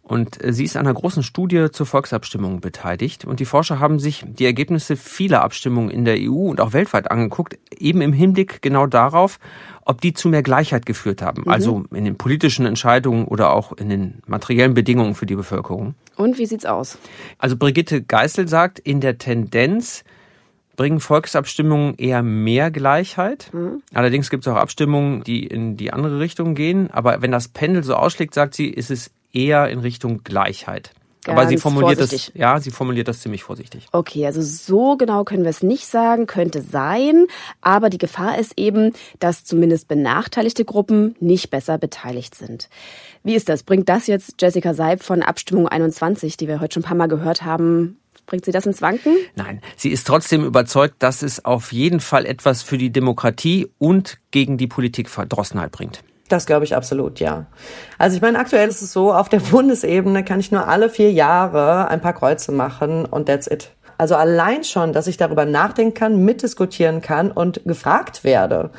Und 0.03 0.45
äh, 0.45 0.53
sie 0.53 0.65
ist 0.65 0.77
an 0.77 0.87
einer 0.87 0.93
großen 0.93 1.23
Studie 1.23 1.69
zur 1.73 1.87
Volksabstimmung 1.87 2.61
beteiligt. 2.61 3.25
Und 3.25 3.41
die 3.41 3.47
Forscher 3.47 3.81
haben 3.81 3.99
sich 3.99 4.23
die 4.27 4.45
Ergebnisse 4.45 4.97
vieler 4.97 5.43
Abstimmungen 5.43 5.89
in 5.89 6.05
der 6.05 6.19
EU 6.19 6.51
und 6.51 6.61
auch 6.61 6.75
weltweit 6.75 7.11
angeguckt, 7.11 7.59
eben 7.79 8.03
im 8.03 8.12
Hinblick 8.12 8.61
genau 8.61 8.87
darauf, 8.87 9.41
ob 9.87 10.03
die 10.03 10.12
zu 10.12 10.29
mehr 10.29 10.43
Gleichheit 10.43 10.85
geführt 10.85 11.23
haben. 11.23 11.45
Mhm. 11.47 11.51
Also 11.51 11.85
in 11.91 12.05
den 12.05 12.19
politischen 12.19 12.67
Entscheidungen 12.67 13.25
oder 13.25 13.55
auch 13.55 13.73
in 13.73 13.89
den 13.89 14.23
materiellen 14.27 14.75
Bedingungen 14.75 15.15
für 15.15 15.27
die 15.27 15.37
Bevölkerung. 15.37 15.95
Und 16.17 16.37
wie 16.37 16.45
sieht's 16.45 16.67
aus? 16.67 16.99
Also 17.39 17.57
Brigitte 17.57 18.03
Geisel 18.03 18.47
sagt, 18.47 18.79
in 18.79 19.01
der 19.01 19.17
Tendenz 19.17 20.05
bringen 20.77 21.01
Volksabstimmungen 21.01 21.95
eher 21.97 22.23
mehr 22.23 22.71
Gleichheit. 22.71 23.51
Mhm. 23.53 23.83
Allerdings 23.93 24.31
gibt 24.31 24.47
es 24.47 24.53
auch 24.53 24.57
Abstimmungen, 24.57 25.25
die 25.25 25.47
in 25.47 25.77
die 25.77 25.93
andere 25.93 26.21
Richtung 26.21 26.55
gehen. 26.55 26.91
Aber 26.91 27.23
wenn 27.23 27.33
das 27.33 27.49
Pendel 27.49 27.83
so 27.83 27.95
ausschlägt, 27.95 28.35
sagt 28.35 28.55
sie, 28.55 28.69
ist 28.69 28.91
es 28.91 29.11
eher 29.33 29.69
in 29.69 29.81
Richtung 29.81 30.23
Gleichheit. 30.25 30.93
Ganz 31.27 31.41
Aber 31.41 31.49
sie 31.49 31.57
formuliert 31.57 31.99
vorsichtig. 31.99 32.33
das, 32.35 32.41
ja, 32.41 32.61
sie 32.61 32.71
formuliert 32.71 33.09
das 33.09 33.21
ziemlich 33.21 33.43
vorsichtig. 33.43 33.89
Okay, 33.91 34.25
also 34.27 34.41
so 34.43 34.97
genau 34.97 35.25
können 35.25 35.43
wir 35.43 35.51
es 35.51 35.61
nicht 35.61 35.87
sagen, 35.87 36.27
könnte 36.27 36.62
sein. 36.62 37.27
Aber 37.61 37.91
die 37.91 37.99
Gefahr 37.99 38.39
ist 38.39 38.53
eben, 38.57 38.93
dass 39.19 39.45
zumindest 39.45 39.89
benachteiligte 39.89 40.65
Gruppen 40.65 41.17
nicht 41.19 41.51
besser 41.51 41.79
beteiligt 41.79 42.37
sind. 42.37 42.69
Wie 43.25 43.35
ist 43.35 43.49
das? 43.49 43.65
Bringt 43.65 43.89
das 43.89 44.07
jetzt 44.07 44.41
Jessica 44.41 44.73
Seib 44.73 45.03
von 45.03 45.23
Abstimmung 45.23 45.67
21, 45.67 46.37
die 46.37 46.47
wir 46.47 46.61
heute 46.61 46.75
schon 46.75 46.85
ein 46.85 46.87
paar 46.87 46.97
Mal 46.97 47.09
gehört 47.09 47.43
haben, 47.43 47.99
Bringt 48.27 48.45
sie 48.45 48.53
das 48.53 48.67
ins 48.67 48.83
Wanken? 48.83 49.17
Nein, 49.37 49.61
sie 49.77 49.91
ist 49.91 50.07
trotzdem 50.07 50.45
überzeugt, 50.45 50.97
dass 50.99 51.23
es 51.23 51.45
auf 51.45 51.73
jeden 51.73 52.01
Fall 52.01 52.27
etwas 52.27 52.62
für 52.62 52.77
die 52.77 52.91
Demokratie 52.91 53.69
und 53.79 54.19
gegen 54.31 54.59
die 54.59 54.67
Politikverdrossenheit 54.67 55.71
bringt. 55.71 56.03
Das 56.29 56.47
glaube 56.47 56.65
ich 56.65 56.75
absolut, 56.75 57.21
ja. 57.21 57.47
Also 57.99 58.17
ich 58.17 58.23
meine, 58.23 58.39
aktuell 58.39 58.69
ist 58.69 58.83
es 58.83 58.93
so, 58.93 59.12
auf 59.15 59.29
der 59.29 59.39
Bundesebene 59.51 60.25
kann 60.25 60.41
ich 60.41 60.51
nur 60.51 60.67
alle 60.67 60.91
vier 60.91 61.12
Jahre 61.12 61.89
ein 61.89 62.01
paar 62.01 62.15
Kreuze 62.15 62.51
machen 62.51 63.05
und 63.05 63.27
that's 63.27 63.47
it. 63.47 63.71
Also 63.99 64.17
allein 64.17 64.65
schon, 64.65 64.93
dass 64.93 65.07
ich 65.07 65.17
darüber 65.17 65.47
nachdenken 65.47 65.95
kann, 65.95 66.25
mitdiskutieren 66.25 67.01
kann 67.01 67.31
und 67.31 67.62
gefragt 67.65 68.25
werde 68.25 68.71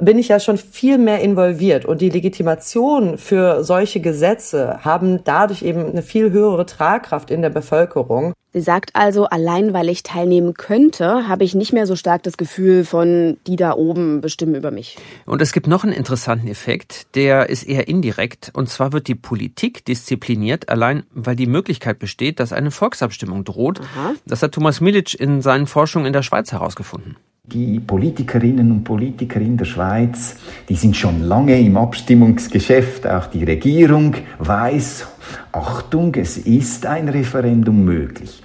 bin 0.00 0.18
ich 0.18 0.28
ja 0.28 0.40
schon 0.40 0.56
viel 0.56 0.98
mehr 0.98 1.20
involviert 1.20 1.84
und 1.84 2.00
die 2.00 2.08
Legitimation 2.08 3.18
für 3.18 3.62
solche 3.62 4.00
Gesetze 4.00 4.80
haben 4.82 5.22
dadurch 5.24 5.62
eben 5.62 5.90
eine 5.90 6.02
viel 6.02 6.30
höhere 6.30 6.66
Tragkraft 6.66 7.30
in 7.30 7.42
der 7.42 7.50
Bevölkerung. 7.50 8.32
Sie 8.52 8.60
sagt 8.60 8.96
also, 8.96 9.26
allein 9.26 9.72
weil 9.72 9.88
ich 9.88 10.02
teilnehmen 10.02 10.54
könnte, 10.54 11.28
habe 11.28 11.44
ich 11.44 11.54
nicht 11.54 11.72
mehr 11.72 11.86
so 11.86 11.94
stark 11.94 12.24
das 12.24 12.36
Gefühl 12.36 12.84
von, 12.84 13.38
die 13.46 13.54
da 13.54 13.74
oben 13.74 14.20
bestimmen 14.20 14.56
über 14.56 14.72
mich. 14.72 14.98
Und 15.24 15.40
es 15.40 15.52
gibt 15.52 15.68
noch 15.68 15.84
einen 15.84 15.92
interessanten 15.92 16.48
Effekt, 16.48 17.14
der 17.14 17.48
ist 17.48 17.62
eher 17.62 17.86
indirekt. 17.86 18.50
Und 18.52 18.68
zwar 18.68 18.92
wird 18.92 19.06
die 19.06 19.14
Politik 19.14 19.84
diszipliniert, 19.84 20.68
allein 20.68 21.04
weil 21.12 21.36
die 21.36 21.46
Möglichkeit 21.46 22.00
besteht, 22.00 22.40
dass 22.40 22.52
eine 22.52 22.72
Volksabstimmung 22.72 23.44
droht. 23.44 23.80
Aha. 23.80 24.14
Das 24.26 24.42
hat 24.42 24.52
Thomas 24.52 24.80
Milic 24.80 25.14
in 25.14 25.42
seinen 25.42 25.68
Forschungen 25.68 26.06
in 26.06 26.12
der 26.12 26.22
Schweiz 26.22 26.50
herausgefunden. 26.50 27.16
Die 27.44 27.80
Politikerinnen 27.80 28.70
und 28.70 28.84
Politiker 28.84 29.40
in 29.40 29.56
der 29.56 29.64
Schweiz, 29.64 30.36
die 30.68 30.76
sind 30.76 30.96
schon 30.96 31.22
lange 31.22 31.58
im 31.58 31.76
Abstimmungsgeschäft. 31.76 33.06
Auch 33.08 33.26
die 33.26 33.42
Regierung 33.42 34.14
weiß, 34.38 35.08
Achtung, 35.50 36.14
es 36.14 36.36
ist 36.36 36.86
ein 36.86 37.08
Referendum 37.08 37.84
möglich. 37.84 38.40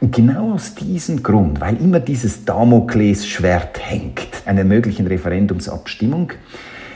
Und 0.00 0.16
genau 0.16 0.54
aus 0.54 0.74
diesem 0.74 1.22
Grund, 1.22 1.60
weil 1.60 1.76
immer 1.76 2.00
dieses 2.00 2.44
Damoklesschwert 2.44 3.78
hängt, 3.88 4.42
einer 4.46 4.64
möglichen 4.64 5.06
Referendumsabstimmung, 5.06 6.32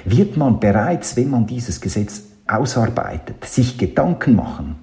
wird 0.04 0.36
man 0.36 0.58
bereits, 0.58 1.16
wenn 1.16 1.30
man 1.30 1.46
dieses 1.46 1.80
Gesetz 1.80 2.22
ausarbeitet, 2.48 3.44
sich 3.44 3.78
Gedanken 3.78 4.34
machen, 4.34 4.76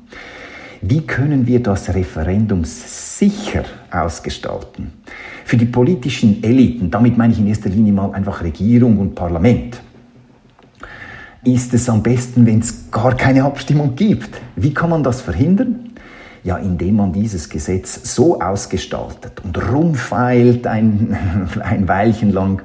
wie 0.81 1.01
können 1.01 1.45
wir 1.45 1.61
das 1.61 1.93
Referendum 1.93 2.63
sicher 2.65 3.63
ausgestalten? 3.91 4.93
Für 5.45 5.57
die 5.57 5.65
politischen 5.65 6.43
Eliten, 6.43 6.89
damit 6.89 7.17
meine 7.17 7.33
ich 7.33 7.39
in 7.39 7.47
erster 7.47 7.69
Linie 7.69 7.93
mal 7.93 8.11
einfach 8.13 8.43
Regierung 8.43 8.97
und 8.97 9.13
Parlament, 9.13 9.79
ist 11.43 11.73
es 11.73 11.89
am 11.89 12.01
besten, 12.01 12.45
wenn 12.45 12.59
es 12.59 12.89
gar 12.91 13.15
keine 13.15 13.43
Abstimmung 13.43 13.95
gibt. 13.95 14.41
Wie 14.55 14.73
kann 14.73 14.89
man 14.89 15.03
das 15.03 15.21
verhindern? 15.21 15.91
Ja, 16.43 16.57
indem 16.57 16.95
man 16.95 17.13
dieses 17.13 17.49
Gesetz 17.49 18.15
so 18.15 18.39
ausgestaltet 18.39 19.41
und 19.43 19.57
rumfeilt 19.71 20.65
ein, 20.65 21.15
ein 21.61 21.87
Weilchen 21.87 22.31
lang, 22.31 22.63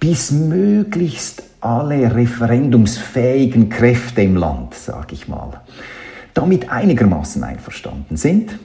bis 0.00 0.32
möglichst 0.32 1.44
alle 1.60 2.14
referendumsfähigen 2.14 3.68
Kräfte 3.68 4.22
im 4.22 4.36
Land, 4.36 4.74
sage 4.74 5.14
ich 5.14 5.28
mal, 5.28 5.60
damit 6.36 6.70
einigermaßen 6.70 7.42
einverstanden 7.42 8.16
sind. 8.16 8.58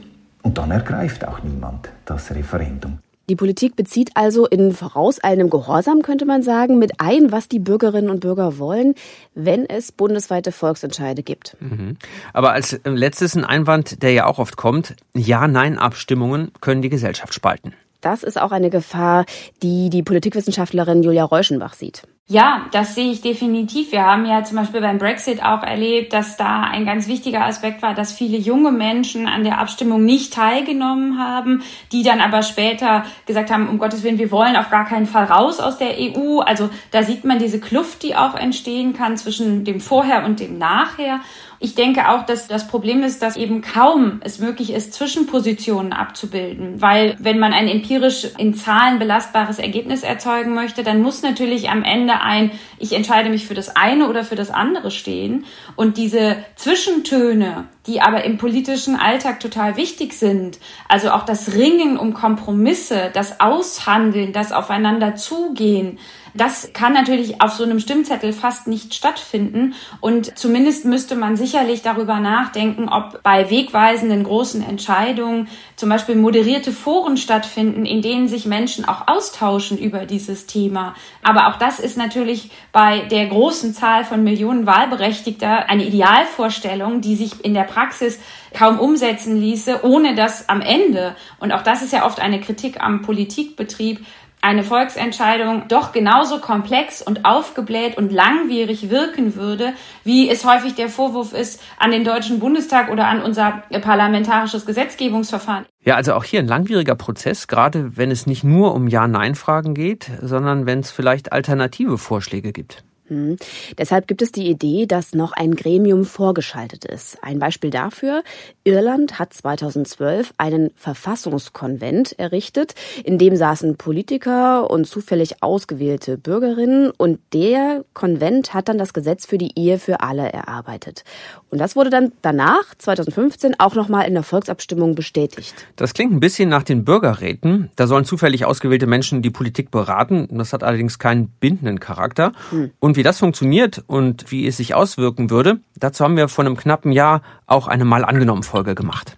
Und 0.44 0.58
dann 0.58 0.72
ergreift 0.72 1.26
auch 1.26 1.44
niemand 1.44 1.90
das 2.06 2.32
Referendum. 2.32 3.00
Die 3.30 3.36
Politik 3.36 3.78
bezieht 3.78 4.12
also 4.16 4.46
in 4.46 4.74
vorauseilendem 4.74 5.50
Gehorsam, 5.50 6.02
könnte 6.02 6.26
man 6.26 6.44
sagen, 6.44 6.80
mit 6.80 7.00
ein, 7.00 7.32
was 7.32 7.48
die 7.48 7.60
Bürgerinnen 7.60 8.10
und 8.10 8.20
Bürger 8.20 8.58
wollen, 8.58 8.96
wenn 9.36 9.70
es 9.70 9.94
bundesweite 9.94 10.52
Volksentscheide 10.52 11.24
gibt. 11.24 11.56
Mhm. 11.62 11.98
Aber 12.34 12.52
als 12.52 12.78
letztes 12.84 13.36
ein 13.36 13.46
Einwand, 13.46 14.04
der 14.04 14.12
ja 14.12 14.26
auch 14.26 14.40
oft 14.40 14.58
kommt, 14.58 14.96
Ja-Nein-Abstimmungen 15.14 16.52
können 16.60 16.82
die 16.82 16.90
Gesellschaft 16.90 17.34
spalten. 17.34 17.74
Das 18.02 18.24
ist 18.24 18.42
auch 18.42 18.52
eine 18.52 18.72
Gefahr, 18.72 19.26
die 19.62 19.90
die 19.90 20.04
Politikwissenschaftlerin 20.04 21.04
Julia 21.04 21.24
Reuschenbach 21.24 21.74
sieht. 21.74 22.04
Ja, 22.28 22.68
das 22.72 22.96
sehe 22.96 23.12
ich 23.12 23.20
definitiv. 23.20 23.92
Wir 23.92 24.06
haben 24.06 24.26
ja 24.26 24.42
zum 24.46 24.56
Beispiel 24.56 24.80
beim 24.80 25.00
Brexit 25.00 25.44
auch 25.44 25.64
erlebt, 25.64 26.14
dass 26.14 26.38
da 26.38 26.62
ein 26.62 26.86
ganz 26.86 27.10
wichtiger 27.10 27.44
Aspekt 27.46 27.82
war, 27.82 27.94
dass 27.94 28.14
viele 28.14 28.38
junge 28.38 28.72
Menschen 28.72 29.28
an 29.28 29.44
der 29.44 29.58
Abstimmung 29.58 30.06
nicht 30.06 30.34
teilgenommen 30.34 31.20
haben, 31.20 31.62
die 31.92 32.04
dann 32.04 32.22
aber 32.22 32.42
später 32.44 33.04
gesagt 33.26 33.52
haben, 33.52 33.68
um 33.68 33.80
Gottes 33.80 34.04
Willen, 34.04 34.18
wir 34.18 34.32
wollen 34.32 34.56
auf 34.56 34.70
gar 34.70 34.86
keinen 34.86 35.08
Fall 35.08 35.26
raus 35.26 35.60
aus 35.60 35.78
der 35.78 35.98
EU. 36.00 36.40
Also 36.40 36.70
da 36.92 37.04
sieht 37.04 37.26
man 37.26 37.38
diese 37.38 37.60
Kluft, 37.60 38.02
die 38.02 38.16
auch 38.16 38.36
entstehen 38.36 38.94
kann 38.94 39.18
zwischen 39.18 39.66
dem 39.66 39.82
Vorher 39.82 40.24
und 40.24 40.40
dem 40.40 40.58
Nachher. 40.58 41.20
Ich 41.64 41.76
denke 41.76 42.10
auch, 42.10 42.26
dass 42.26 42.48
das 42.48 42.68
Problem 42.68 43.04
ist, 43.04 43.22
dass 43.22 43.38
eben 43.38 43.62
kaum 43.62 44.20
es 44.24 44.40
möglich 44.40 44.74
ist, 44.74 44.96
Zwischenpositionen 44.96 45.94
abzubilden. 45.94 46.82
Weil 46.82 47.16
wenn 47.20 47.38
man 47.38 47.54
ein 47.54 47.68
empirisch 47.68 48.26
in 48.40 48.56
Zahlen 48.56 48.98
belastbares 48.98 49.60
Ergebnis 49.60 50.02
erzeugen 50.02 50.56
möchte, 50.56 50.82
dann 50.82 51.04
muss 51.04 51.22
natürlich 51.22 51.70
am 51.70 51.84
Ende 51.84 52.20
ein, 52.22 52.50
ich 52.80 52.94
entscheide 52.94 53.30
mich 53.30 53.46
für 53.46 53.54
das 53.54 53.76
eine 53.76 54.10
oder 54.10 54.24
für 54.24 54.34
das 54.34 54.50
andere 54.50 54.90
stehen. 54.90 55.46
Und 55.76 55.98
diese 55.98 56.38
Zwischentöne, 56.56 57.66
die 57.88 58.02
aber 58.02 58.24
im 58.24 58.38
politischen 58.38 58.96
Alltag 58.96 59.40
total 59.40 59.76
wichtig 59.76 60.14
sind, 60.14 60.60
also 60.88 61.12
auch 61.12 61.24
das 61.24 61.54
Ringen 61.54 61.98
um 61.98 62.14
Kompromisse, 62.14 63.10
das 63.14 63.40
Aushandeln, 63.40 64.34
das 64.34 64.52
Aufeinander 64.52 65.16
zugehen, 65.16 65.98
das 66.34 66.72
kann 66.74 66.94
natürlich 66.94 67.42
auf 67.42 67.54
so 67.54 67.64
einem 67.64 67.80
Stimmzettel 67.80 68.32
fast 68.32 68.68
nicht 68.68 68.94
stattfinden. 68.94 69.74
Und 70.00 70.38
zumindest 70.38 70.86
müsste 70.86 71.16
man 71.16 71.36
sicherlich 71.36 71.82
darüber 71.82 72.20
nachdenken, 72.20 72.88
ob 72.88 73.22
bei 73.24 73.50
wegweisenden 73.50 74.24
großen 74.24 74.68
Entscheidungen 74.68 75.50
zum 75.76 75.90
Beispiel 75.90 76.16
moderierte 76.16 76.72
Foren 76.72 77.18
stattfinden, 77.18 77.86
in 77.86 78.02
denen 78.02 78.28
sich 78.28 78.46
Menschen 78.46 78.86
auch 78.86 79.08
austauschen 79.08 79.78
über 79.78 80.06
dieses 80.06 80.46
Thema. 80.46 80.96
Aber 81.22 81.48
auch 81.48 81.58
das 81.58 81.80
ist 81.80 81.98
natürlich 81.98 82.52
bei 82.72 83.00
der 83.02 83.28
großen 83.28 83.74
Zahl 83.74 84.06
von 84.06 84.24
Millionen 84.24 84.66
Wahlberechtigter 84.66 85.70
eine 85.70 85.86
Idealvorstellung, 85.86 87.02
die 87.02 87.16
sich 87.16 87.44
in 87.44 87.54
der 87.54 87.64
Praxis 87.64 88.20
kaum 88.54 88.80
umsetzen 88.80 89.38
ließe, 89.38 89.84
ohne 89.84 90.16
dass 90.16 90.50
am 90.50 90.62
Ende, 90.62 91.16
und 91.40 91.52
auch 91.52 91.64
das 91.64 91.82
ist 91.82 91.94
ja 91.94 92.06
oft 92.06 92.20
eine 92.20 92.40
Kritik 92.40 92.82
am 92.82 93.02
Politikbetrieb, 93.02 94.06
eine 94.42 94.64
Volksentscheidung 94.64 95.68
doch 95.68 95.92
genauso 95.92 96.40
komplex 96.40 97.02
und 97.02 97.26
aufgebläht 97.26 97.98
und 97.98 98.12
langwierig 98.12 98.90
wirken 98.90 99.36
würde, 99.36 99.74
wie 100.04 100.30
es 100.30 100.46
häufig 100.46 100.74
der 100.74 100.90
Vorwurf 100.90 101.34
ist 101.34 101.62
an 101.78 101.92
den 101.92 102.04
Deutschen 102.04 102.40
Bundestag 102.40 102.90
oder 102.90 103.08
an 103.08 103.22
unser 103.22 103.64
parlamentarisches 103.70 104.66
Gesetzgebungsverfahren. 104.66 105.68
Ja, 105.84 105.96
also 105.96 106.14
auch 106.14 106.24
hier 106.24 106.40
ein 106.40 106.48
langwieriger 106.48 106.94
Prozess, 106.94 107.48
gerade 107.48 107.98
wenn 107.98 108.12
es 108.12 108.28
nicht 108.28 108.44
nur 108.44 108.76
um 108.76 108.88
Ja-Nein-Fragen 108.88 109.74
geht, 109.74 110.12
sondern 110.22 110.68
wenn 110.68 110.80
es 110.80 110.92
vielleicht 110.92 111.32
alternative 111.32 111.98
Vorschläge 111.98 112.52
gibt. 112.52 112.84
Mhm. 113.12 113.38
Deshalb 113.78 114.08
gibt 114.08 114.22
es 114.22 114.32
die 114.32 114.48
Idee, 114.48 114.86
dass 114.86 115.14
noch 115.14 115.34
ein 115.34 115.56
Gremium 115.56 116.06
vorgeschaltet 116.06 116.86
ist. 116.86 117.18
Ein 117.22 117.40
Beispiel 117.40 117.70
dafür, 117.70 118.24
Irland 118.64 119.20
hat 119.20 119.34
2012 119.34 120.34
einen 120.38 120.72
Verfassungskonvent 120.76 122.18
errichtet, 122.18 122.74
in 123.04 123.18
dem 123.18 123.36
saßen 123.36 123.76
Politiker 123.76 124.72
und 124.72 124.88
zufällig 124.88 125.44
ausgewählte 125.44 126.18
Bürgerinnen 126.18 126.92
und 126.92 127.20
der 127.34 127.84
Konvent 127.94 128.54
hat 128.54 128.70
dann 128.70 128.78
das 128.78 128.94
Gesetz 128.94 129.26
für 129.26 129.38
die 129.38 129.60
Ehe 129.60 129.78
für 129.78 130.00
alle 130.00 130.32
erarbeitet. 130.32 131.04
Und 131.50 131.60
das 131.60 131.76
wurde 131.76 131.90
dann 131.90 132.14
danach, 132.22 132.64
2015, 132.78 133.60
auch 133.60 133.76
nochmal 133.76 134.08
in 134.08 134.14
der 134.14 134.24
Volksabstimmung 134.24 134.96
bestätigt. 134.96 135.54
Das 135.76 135.94
klingt 135.94 136.14
ein 136.14 136.22
bisschen 136.22 136.48
nach 136.48 136.64
den 136.64 136.86
Bürgerräten. 136.86 137.72
Da 137.76 137.88
sollen 137.88 138.06
zufällig 138.06 138.46
ausgewählte 138.46 138.88
Menschen 138.88 139.22
die 139.22 139.32
Politik 139.32 139.70
beraten. 139.70 140.30
Das 140.32 140.54
hat 140.54 140.64
allerdings 140.64 140.98
keinen 140.98 141.28
bindenden 141.28 141.80
Charakter. 141.82 142.32
Hm. 142.52 142.72
Und 142.80 142.96
wie 143.02 143.04
das 143.04 143.18
funktioniert 143.18 143.84
und 143.88 144.32
wie 144.32 144.46
es 144.46 144.58
sich 144.58 144.76
auswirken 144.76 145.32
würde, 145.32 145.60
dazu 145.76 146.04
haben 146.04 146.18
wir 146.18 146.28
vor 146.28 146.46
einem 146.46 146.56
knappen 146.56 146.92
Jahr 146.92 147.24
auch 147.48 147.68
eine 147.68 147.84
Mal 147.84 148.06
angenommen 148.06 148.44
Folge 148.44 148.76
gemacht. 148.76 149.16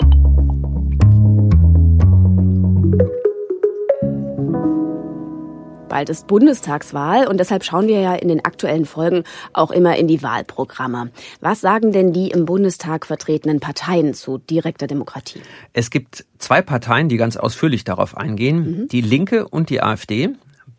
Bald 5.89 6.09
ist 6.09 6.27
Bundestagswahl 6.27 7.27
und 7.27 7.41
deshalb 7.41 7.65
schauen 7.65 7.89
wir 7.89 7.99
ja 7.99 8.15
in 8.15 8.29
den 8.29 8.45
aktuellen 8.45 8.85
Folgen 8.85 9.25
auch 9.51 9.69
immer 9.69 9.97
in 9.97 10.07
die 10.07 10.23
Wahlprogramme. 10.23 11.11
Was 11.41 11.59
sagen 11.59 11.91
denn 11.91 12.13
die 12.13 12.29
im 12.29 12.45
Bundestag 12.45 13.05
vertretenen 13.05 13.59
Parteien 13.59 14.13
zu 14.13 14.37
direkter 14.37 14.87
Demokratie? 14.87 15.41
Es 15.73 15.89
gibt 15.89 16.23
zwei 16.37 16.61
Parteien, 16.61 17.09
die 17.09 17.17
ganz 17.17 17.35
ausführlich 17.35 17.83
darauf 17.83 18.15
eingehen, 18.15 18.83
mhm. 18.83 18.87
die 18.87 19.01
Linke 19.01 19.45
und 19.45 19.69
die 19.69 19.83
AfD. 19.83 20.29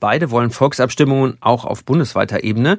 Beide 0.04 0.30
wollen 0.30 0.50
Volksabstimmungen 0.50 1.38
auch 1.40 1.64
auf 1.64 1.82
bundesweiter 1.82 2.44
Ebene. 2.44 2.78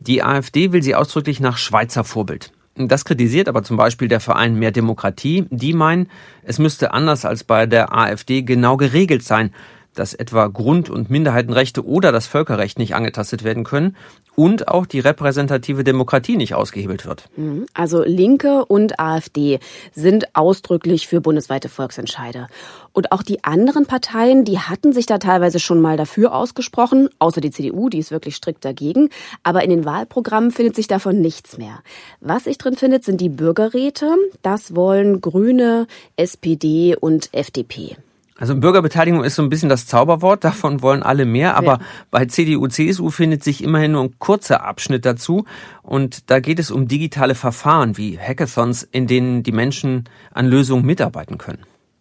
Die 0.00 0.22
AfD 0.22 0.72
will 0.72 0.82
sie 0.82 0.94
ausdrücklich 0.94 1.38
nach 1.38 1.58
Schweizer 1.58 2.02
Vorbild. 2.02 2.50
Das 2.76 3.04
kritisiert 3.04 3.46
aber 3.46 3.62
zum 3.62 3.76
Beispiel 3.76 4.08
der 4.08 4.20
Verein 4.20 4.58
Mehr 4.58 4.70
Demokratie. 4.70 5.44
Die 5.50 5.74
meinen, 5.74 6.08
es 6.42 6.58
müsste 6.58 6.94
anders 6.94 7.26
als 7.26 7.44
bei 7.44 7.66
der 7.66 7.94
AfD 7.94 8.40
genau 8.40 8.78
geregelt 8.78 9.22
sein, 9.22 9.52
dass 9.94 10.14
etwa 10.14 10.46
Grund- 10.46 10.90
und 10.90 11.10
Minderheitenrechte 11.10 11.86
oder 11.86 12.12
das 12.12 12.26
Völkerrecht 12.26 12.78
nicht 12.78 12.94
angetastet 12.94 13.44
werden 13.44 13.64
können 13.64 13.96
und 14.34 14.68
auch 14.68 14.86
die 14.86 15.00
repräsentative 15.00 15.84
Demokratie 15.84 16.36
nicht 16.36 16.54
ausgehebelt 16.54 17.06
wird. 17.06 17.28
Mhm. 17.36 17.66
Also 17.74 18.02
Linke 18.02 18.64
und 18.64 18.98
AfD 18.98 19.58
sind 19.92 20.34
ausdrücklich 20.34 21.06
für 21.06 21.20
bundesweite 21.20 21.68
Volksentscheide. 21.68 22.48
Und 22.92 23.12
auch 23.12 23.22
die 23.22 23.44
anderen 23.44 23.86
Parteien, 23.86 24.44
die 24.44 24.58
hatten 24.58 24.92
sich 24.92 25.06
da 25.06 25.18
teilweise 25.18 25.60
schon 25.60 25.80
mal 25.80 25.96
dafür 25.96 26.34
ausgesprochen, 26.34 27.08
außer 27.18 27.40
die 27.40 27.50
CDU, 27.50 27.88
die 27.88 27.98
ist 27.98 28.10
wirklich 28.10 28.36
strikt 28.36 28.64
dagegen. 28.64 29.08
Aber 29.42 29.62
in 29.64 29.70
den 29.70 29.84
Wahlprogrammen 29.84 30.50
findet 30.50 30.76
sich 30.76 30.88
davon 30.88 31.20
nichts 31.20 31.58
mehr. 31.58 31.80
Was 32.20 32.44
sich 32.44 32.58
drin 32.58 32.76
findet, 32.76 33.04
sind 33.04 33.20
die 33.20 33.28
Bürgerräte. 33.28 34.14
Das 34.42 34.74
wollen 34.74 35.20
Grüne, 35.20 35.86
SPD 36.16 36.96
und 36.96 37.30
FDP. 37.32 37.96
Also 38.42 38.56
Bürgerbeteiligung 38.56 39.22
ist 39.22 39.36
so 39.36 39.42
ein 39.42 39.50
bisschen 39.50 39.68
das 39.68 39.86
Zauberwort, 39.86 40.42
davon 40.44 40.82
wollen 40.82 41.04
alle 41.04 41.26
mehr, 41.26 41.56
aber 41.56 41.74
ja. 41.74 41.80
bei 42.10 42.24
CDU, 42.24 42.66
CSU 42.66 43.10
findet 43.10 43.44
sich 43.44 43.62
immerhin 43.62 43.92
nur 43.92 44.02
ein 44.02 44.18
kurzer 44.18 44.64
Abschnitt 44.64 45.06
dazu 45.06 45.44
und 45.82 46.28
da 46.28 46.40
geht 46.40 46.58
es 46.58 46.72
um 46.72 46.88
digitale 46.88 47.36
Verfahren 47.36 47.96
wie 47.96 48.18
Hackathons, 48.18 48.82
in 48.82 49.06
denen 49.06 49.44
die 49.44 49.52
Menschen 49.52 50.08
an 50.32 50.48
Lösungen 50.48 50.84
mitarbeiten 50.84 51.38
können. 51.38 51.60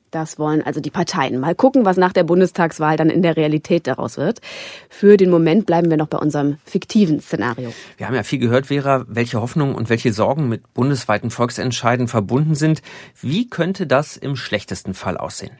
Das 0.10 0.40
wollen 0.40 0.64
also 0.64 0.82
die 0.82 0.90
Parteien. 0.90 1.40
Mal 1.40 1.54
gucken, 1.54 1.86
was 1.86 1.98
nach 1.98 2.12
der 2.12 2.24
Bundestagswahl 2.24 2.98
dann 2.98 3.12
in 3.12 3.22
der 3.22 3.38
Realität 3.38 3.86
daraus 3.86 4.18
wird. 4.18 4.42
Für 4.90 5.18
den 5.18 5.30
Moment 5.30 5.68
bleiben 5.68 5.92
wir 5.92 5.98
noch 5.98 6.08
bei 6.08 6.18
unserem 6.18 6.58
fiktiven 6.66 7.22
Szenario. 7.22 7.72
Wir 7.98 8.08
haben 8.08 8.16
ja 8.16 8.24
viel 8.24 8.40
gehört, 8.40 8.66
Vera, 8.66 9.06
welche 9.08 9.40
Hoffnungen 9.40 9.76
und 9.76 9.90
welche 9.90 10.12
Sorgen 10.12 10.50
mit 10.50 10.74
bundesweiten 10.74 11.30
Volksentscheiden 11.30 12.08
verbunden 12.08 12.56
sind. 12.56 12.82
Wie 13.22 13.48
könnte 13.48 13.86
das 13.86 14.18
im 14.18 14.36
schlechtesten 14.36 14.96
Fall 14.96 15.18
aussehen? 15.18 15.52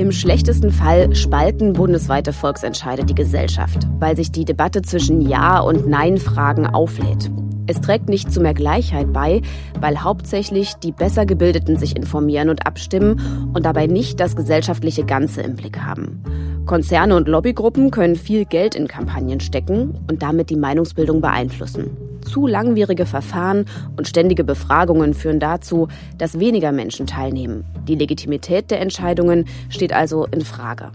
Im 0.00 0.12
schlechtesten 0.12 0.72
Fall 0.72 1.14
spalten 1.14 1.74
bundesweite 1.74 2.32
Volksentscheide 2.32 3.04
die 3.04 3.14
Gesellschaft, 3.14 3.86
weil 3.98 4.16
sich 4.16 4.32
die 4.32 4.46
Debatte 4.46 4.80
zwischen 4.80 5.20
Ja- 5.20 5.60
und 5.60 5.86
Nein-Fragen 5.86 6.66
auflädt. 6.66 7.30
Es 7.66 7.82
trägt 7.82 8.08
nicht 8.08 8.32
zu 8.32 8.40
mehr 8.40 8.54
Gleichheit 8.54 9.12
bei, 9.12 9.42
weil 9.78 10.02
hauptsächlich 10.02 10.72
die 10.76 10.92
besser 10.92 11.26
gebildeten 11.26 11.76
sich 11.76 11.94
informieren 11.94 12.48
und 12.48 12.66
abstimmen 12.66 13.50
und 13.52 13.66
dabei 13.66 13.88
nicht 13.88 14.20
das 14.20 14.36
gesellschaftliche 14.36 15.04
Ganze 15.04 15.42
im 15.42 15.54
Blick 15.54 15.78
haben. 15.78 16.22
Konzerne 16.64 17.14
und 17.14 17.28
Lobbygruppen 17.28 17.90
können 17.90 18.16
viel 18.16 18.46
Geld 18.46 18.74
in 18.74 18.88
Kampagnen 18.88 19.40
stecken 19.40 19.98
und 20.08 20.22
damit 20.22 20.48
die 20.48 20.56
Meinungsbildung 20.56 21.20
beeinflussen. 21.20 21.90
Zu 22.24 22.46
langwierige 22.46 23.06
Verfahren 23.06 23.64
und 23.96 24.08
ständige 24.08 24.44
Befragungen 24.44 25.14
führen 25.14 25.40
dazu, 25.40 25.88
dass 26.18 26.38
weniger 26.38 26.72
Menschen 26.72 27.06
teilnehmen. 27.06 27.64
Die 27.88 27.94
Legitimität 27.94 28.70
der 28.70 28.80
Entscheidungen 28.80 29.46
steht 29.68 29.92
also 29.92 30.26
in 30.26 30.42
Frage. 30.42 30.92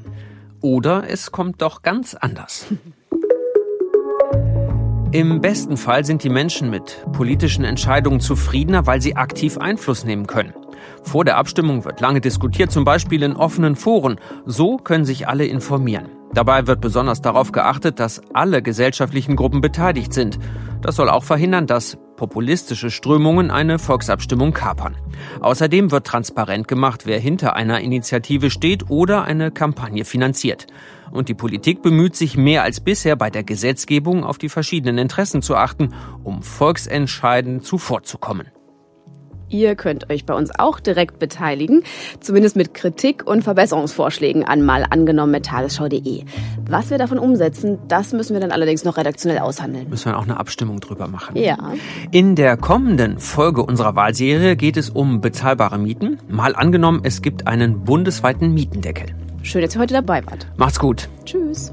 Oder 0.62 1.04
es 1.10 1.32
kommt 1.32 1.62
doch 1.62 1.82
ganz 1.82 2.16
anders. 2.16 2.68
Im 5.12 5.40
besten 5.40 5.78
Fall 5.78 6.04
sind 6.04 6.24
die 6.24 6.30
Menschen 6.30 6.70
mit 6.70 7.06
politischen 7.14 7.64
Entscheidungen 7.64 8.20
zufriedener, 8.20 8.86
weil 8.86 9.02
sie 9.02 9.16
aktiv 9.16 9.58
Einfluss 9.58 10.04
nehmen 10.04 10.28
können. 10.28 10.54
Vor 11.06 11.24
der 11.24 11.38
Abstimmung 11.38 11.86
wird 11.86 12.02
lange 12.02 12.20
diskutiert, 12.20 12.72
zum 12.72 12.84
Beispiel 12.84 13.24
in 13.24 13.36
offenen 13.36 13.76
Foren. 13.76 14.20
So 14.46 14.78
können 14.78 15.06
sich 15.06 15.28
alle 15.28 15.46
informieren. 15.46 16.10
Dabei 16.34 16.68
wird 16.68 16.82
besonders 16.82 17.22
darauf 17.22 17.52
geachtet, 17.52 18.00
dass 18.00 18.22
alle 18.34 18.62
gesellschaftlichen 18.62 19.36
Gruppen 19.36 19.62
beteiligt 19.62 20.14
sind. 20.14 20.40
Das 20.82 20.96
soll 20.96 21.10
auch 21.10 21.24
verhindern, 21.24 21.68
dass 21.68 21.98
populistische 22.18 22.90
Strömungen 22.90 23.52
eine 23.52 23.80
Volksabstimmung 23.80 24.52
kapern. 24.52 24.98
Außerdem 25.42 25.92
wird 25.92 26.08
transparent 26.08 26.68
gemacht, 26.68 27.06
wer 27.06 27.20
hinter 27.20 27.56
einer 27.56 27.80
Initiative 27.82 28.50
steht 28.50 28.90
oder 28.90 29.24
eine 29.24 29.52
Kampagne 29.52 30.06
finanziert. 30.06 30.68
Und 31.12 31.30
die 31.30 31.34
Politik 31.36 31.82
bemüht 31.82 32.16
sich 32.16 32.36
mehr 32.36 32.64
als 32.64 32.80
bisher 32.82 33.16
bei 33.16 33.30
der 33.30 33.44
Gesetzgebung 33.44 34.24
auf 34.24 34.38
die 34.38 34.50
verschiedenen 34.50 34.98
Interessen 34.98 35.42
zu 35.42 35.56
achten, 35.56 35.94
um 36.24 36.42
Volksentscheiden 36.42 37.62
zuvorzukommen. 37.62 38.48
Ihr 39.50 39.76
könnt 39.76 40.10
euch 40.10 40.26
bei 40.26 40.34
uns 40.34 40.52
auch 40.58 40.80
direkt 40.80 41.20
beteiligen, 41.20 41.84
zumindest 42.20 42.56
mit 42.56 42.74
Kritik 42.74 43.26
und 43.26 43.44
Verbesserungsvorschlägen 43.44 44.44
an 44.44 44.62
mal 44.64 44.86
angenommen 44.90 45.32
mit 45.32 45.46
tagesschau.de. 45.46 46.24
Was 46.68 46.90
wir 46.90 46.98
davon 46.98 47.20
umsetzen, 47.20 47.80
das 47.88 48.14
müssen 48.14 48.34
wir 48.34 48.40
dann 48.40 48.52
allerdings 48.52 48.84
noch 48.84 48.98
redaktionell 48.98 49.40
aushandeln. 49.40 49.90
Müssen 49.90 50.12
wir 50.12 50.18
auch 50.18 50.24
eine 50.24 50.40
Abstimmung 50.40 50.80
drüber 50.80 51.08
machen. 51.08 51.38
Ja. 51.38 51.58
In 52.12 52.36
der 52.36 52.58
kommenden 52.58 53.20
Folge 53.20 53.64
unserer 53.64 53.96
Wahlserie 53.96 54.56
geht 54.56 54.78
es 54.78 54.90
um 54.90 55.22
bezahlbare 55.22 55.78
Mieten. 55.78 56.20
Mal 56.28 56.56
angenommen, 56.56 57.02
es 57.04 57.22
gibt 57.22 57.48
einen 57.48 57.84
bundesweiten 57.84 58.54
Mietendeckel. 58.54 59.08
Schön, 59.44 59.62
dass 59.62 59.76
ihr 59.76 59.82
heute 59.82 59.94
dabei 59.94 60.26
wart. 60.26 60.48
Macht's 60.58 60.80
gut. 60.80 61.08
Tschüss. 61.24 61.72